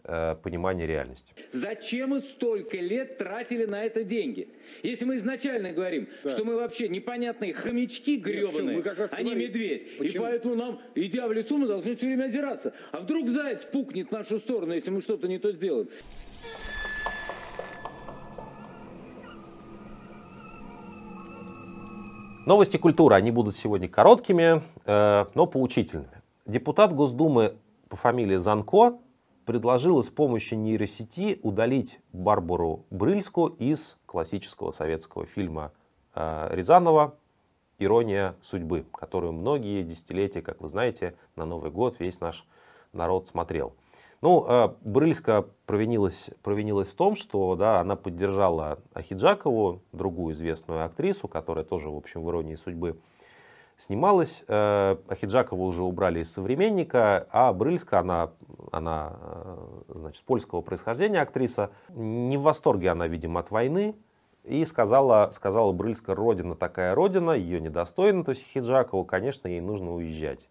Э, 0.04 0.34
понимания 0.42 0.86
реальности. 0.86 1.34
Зачем 1.52 2.10
мы 2.10 2.20
столько 2.22 2.78
лет 2.78 3.18
тратили 3.18 3.66
на 3.66 3.84
это 3.84 4.02
деньги? 4.02 4.48
Если 4.82 5.04
мы 5.04 5.18
изначально 5.18 5.72
говорим, 5.72 6.08
да. 6.24 6.30
что 6.30 6.44
мы 6.44 6.56
вообще 6.56 6.88
непонятные 6.88 7.52
хомячки 7.52 8.16
гребаные, 8.16 8.82
а 9.10 9.22
не 9.22 9.34
медведь. 9.34 9.98
Почему? 9.98 10.24
И 10.24 10.26
поэтому 10.26 10.54
нам, 10.54 10.82
идя 10.94 11.28
в 11.28 11.32
лесу, 11.32 11.58
мы 11.58 11.68
должны 11.68 11.96
все 11.96 12.06
время 12.06 12.24
озираться. 12.24 12.72
А 12.92 13.00
вдруг 13.00 13.28
заяц 13.28 13.66
пукнет 13.66 14.08
в 14.08 14.12
нашу 14.12 14.38
сторону, 14.38 14.72
если 14.72 14.90
мы 14.90 15.02
что-то 15.02 15.28
не 15.28 15.38
то 15.38 15.52
сделаем? 15.52 15.88
Новости 22.46 22.78
культуры, 22.78 23.16
они 23.16 23.30
будут 23.30 23.54
сегодня 23.54 23.86
короткими, 23.86 24.62
э, 24.86 25.26
но 25.34 25.46
поучительными. 25.46 26.22
Депутат 26.46 26.94
Госдумы 26.94 27.56
по 27.90 27.96
фамилии 27.96 28.36
Занко 28.36 28.98
предложила 29.44 30.00
с 30.00 30.08
помощью 30.08 30.58
нейросети 30.58 31.38
удалить 31.42 32.00
Барбару 32.14 32.86
Брыльску 32.88 33.48
из 33.48 33.98
классического 34.06 34.70
советского 34.70 35.26
фильма 35.26 35.72
э, 36.14 36.48
Рязанова 36.52 37.14
«Ирония 37.78 38.34
судьбы», 38.40 38.86
которую 38.90 39.34
многие 39.34 39.82
десятилетия, 39.82 40.40
как 40.40 40.62
вы 40.62 40.68
знаете, 40.68 41.16
на 41.36 41.44
Новый 41.44 41.70
год 41.70 42.00
весь 42.00 42.20
наш 42.20 42.46
народ 42.94 43.28
смотрел. 43.28 43.74
Ну, 44.22 44.44
э, 44.46 44.68
Брыльска 44.82 45.46
провинилась, 45.64 46.30
провинилась 46.42 46.88
в 46.88 46.94
том, 46.94 47.16
что 47.16 47.56
да, 47.56 47.80
она 47.80 47.96
поддержала 47.96 48.78
Ахиджакову, 48.92 49.80
другую 49.92 50.34
известную 50.34 50.84
актрису, 50.84 51.26
которая 51.26 51.64
тоже, 51.64 51.88
в 51.88 51.96
общем, 51.96 52.22
в 52.22 52.28
«Иронии 52.28 52.54
судьбы» 52.54 52.98
снималась. 53.78 54.44
Э, 54.46 54.96
Ахиджакова 55.08 55.62
уже 55.62 55.82
убрали 55.82 56.20
из 56.20 56.30
«Современника», 56.30 57.26
а 57.30 57.50
Брыльска, 57.54 58.00
она, 58.00 58.32
она 58.72 59.16
значит, 59.88 60.22
польского 60.24 60.60
происхождения 60.60 61.22
актриса, 61.22 61.70
не 61.88 62.36
в 62.36 62.42
восторге 62.42 62.90
она, 62.90 63.06
видимо, 63.06 63.40
от 63.40 63.50
войны, 63.50 63.94
и 64.44 64.66
сказала, 64.66 65.30
сказала 65.32 65.72
Брыльска, 65.72 66.14
родина 66.14 66.56
такая 66.56 66.94
родина, 66.94 67.30
ее 67.30 67.58
недостойна, 67.58 68.22
то 68.24 68.32
есть 68.32 68.44
Хиджакову, 68.52 69.06
конечно, 69.06 69.48
ей 69.48 69.60
нужно 69.60 69.94
уезжать. 69.94 70.50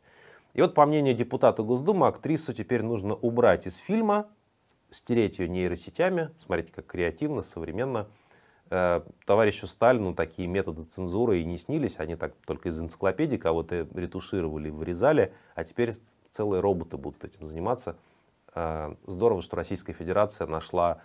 И 0.54 0.62
вот, 0.62 0.74
по 0.74 0.86
мнению 0.86 1.16
депутата 1.16 1.64
Госдумы, 1.64 2.08
актрису 2.08 2.54
теперь 2.54 2.82
нужно 2.82 3.16
убрать 3.16 3.68
из 3.68 3.78
фильма, 3.78 4.28
стереть 4.90 5.40
ее 5.40 5.48
нейросетями. 5.48 6.32
Смотрите, 6.40 6.72
как 6.74 6.88
креативно, 6.88 7.42
современно. 7.42 8.08
Э, 8.72 9.02
товарищу 9.26 9.68
Сталину 9.68 10.14
такие 10.14 10.48
методы 10.48 10.84
цензуры 10.84 11.40
и 11.40 11.46
не 11.46 11.58
снились. 11.58 12.00
Они 12.00 12.16
так 12.16 12.34
только 12.46 12.70
из 12.70 12.80
энциклопедии 12.80 13.38
кого-то 13.38 13.88
ретушировали, 13.94 14.70
вырезали. 14.70 15.34
А 15.56 15.64
теперь 15.64 15.94
целые 16.32 16.62
роботы 16.62 16.98
будут 16.98 17.24
этим 17.24 17.46
заниматься. 17.46 17.96
Э, 18.56 18.96
здорово, 19.06 19.42
что 19.42 19.56
Российская 19.56 19.94
Федерация 19.94 20.48
нашла 20.48 21.02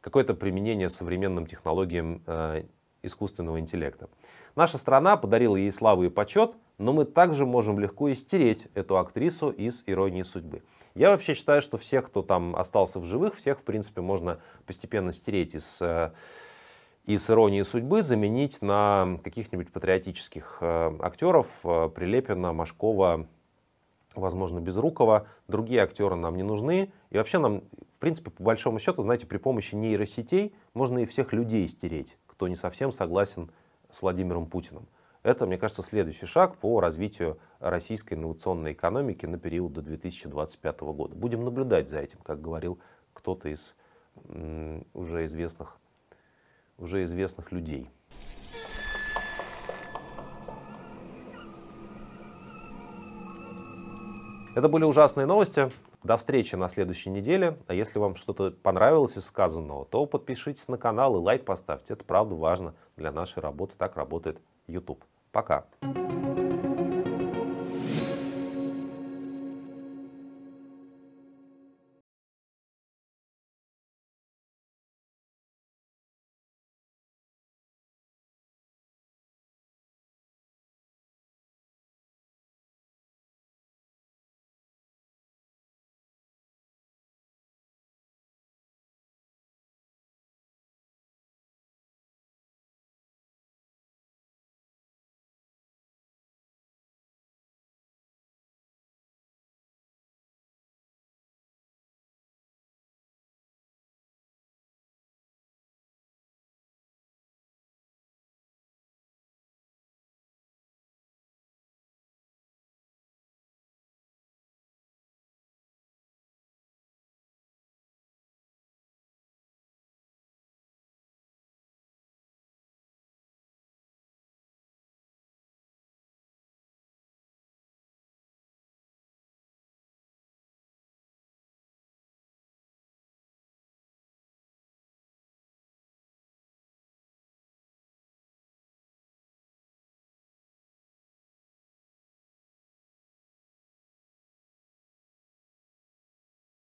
какое-то 0.00 0.34
применение 0.34 0.88
современным 0.88 1.46
технологиям 1.46 2.22
э, 2.26 2.64
искусственного 3.02 3.60
интеллекта. 3.60 4.08
Наша 4.56 4.78
страна 4.78 5.16
подарила 5.16 5.56
ей 5.56 5.72
славу 5.72 6.04
и 6.04 6.08
почет, 6.08 6.54
но 6.78 6.92
мы 6.92 7.04
также 7.04 7.44
можем 7.44 7.78
легко 7.78 8.12
истереть 8.12 8.68
эту 8.74 8.98
актрису 8.98 9.50
из 9.50 9.82
«Иронии 9.86 10.22
судьбы». 10.22 10.62
Я 10.94 11.10
вообще 11.10 11.34
считаю, 11.34 11.60
что 11.60 11.76
всех, 11.76 12.06
кто 12.06 12.22
там 12.22 12.56
остался 12.56 12.98
в 12.98 13.04
живых, 13.04 13.34
всех, 13.36 13.60
в 13.60 13.62
принципе, 13.62 14.00
можно 14.00 14.40
постепенно 14.66 15.12
стереть 15.12 15.54
из, 15.54 15.78
э, 15.80 16.12
из 17.04 17.28
«Иронии 17.28 17.62
судьбы», 17.62 18.02
заменить 18.02 18.62
на 18.62 19.18
каких-нибудь 19.22 19.72
патриотических 19.72 20.58
э, 20.60 20.96
актеров 21.00 21.60
Прилепина, 21.62 22.52
Машкова, 22.52 23.26
возможно, 24.14 24.60
Безрукова. 24.60 25.26
Другие 25.46 25.82
актеры 25.82 26.16
нам 26.16 26.36
не 26.36 26.42
нужны. 26.42 26.92
И 27.10 27.16
вообще 27.16 27.38
нам, 27.38 27.62
в 27.94 27.98
принципе, 27.98 28.30
по 28.30 28.42
большому 28.42 28.78
счету, 28.78 29.02
знаете, 29.02 29.26
при 29.26 29.38
помощи 29.38 29.74
нейросетей 29.74 30.54
можно 30.74 30.98
и 30.98 31.06
всех 31.06 31.32
людей 31.32 31.66
стереть, 31.68 32.16
кто 32.26 32.48
не 32.48 32.56
совсем 32.56 32.92
согласен 32.92 33.50
с 33.90 34.02
Владимиром 34.02 34.46
Путиным. 34.46 34.86
Это, 35.22 35.46
мне 35.46 35.58
кажется, 35.58 35.82
следующий 35.82 36.26
шаг 36.26 36.56
по 36.58 36.80
развитию 36.80 37.38
российской 37.58 38.14
инновационной 38.14 38.72
экономики 38.72 39.26
на 39.26 39.38
период 39.38 39.72
до 39.72 39.82
2025 39.82 40.80
года. 40.80 41.14
Будем 41.14 41.44
наблюдать 41.44 41.88
за 41.88 41.98
этим, 41.98 42.18
как 42.20 42.40
говорил 42.40 42.78
кто-то 43.12 43.48
из 43.48 43.74
уже 44.94 45.24
известных, 45.26 45.76
уже 46.78 47.04
известных 47.04 47.52
людей. 47.52 47.90
Это 54.54 54.68
были 54.68 54.84
ужасные 54.84 55.26
новости. 55.26 55.70
До 56.02 56.16
встречи 56.16 56.54
на 56.54 56.68
следующей 56.68 57.10
неделе. 57.10 57.58
А 57.66 57.74
если 57.74 57.98
вам 57.98 58.16
что-то 58.16 58.50
понравилось 58.50 59.16
из 59.16 59.26
сказанного, 59.26 59.84
то 59.84 60.06
подпишитесь 60.06 60.68
на 60.68 60.78
канал 60.78 61.16
и 61.16 61.18
лайк 61.20 61.44
поставьте. 61.44 61.92
Это 61.92 62.04
правда 62.04 62.34
важно 62.34 62.74
для 62.96 63.12
нашей 63.12 63.40
работы. 63.40 63.74
Так 63.76 63.96
работает 63.96 64.40
YouTube. 64.68 65.04
Пока. 65.32 65.64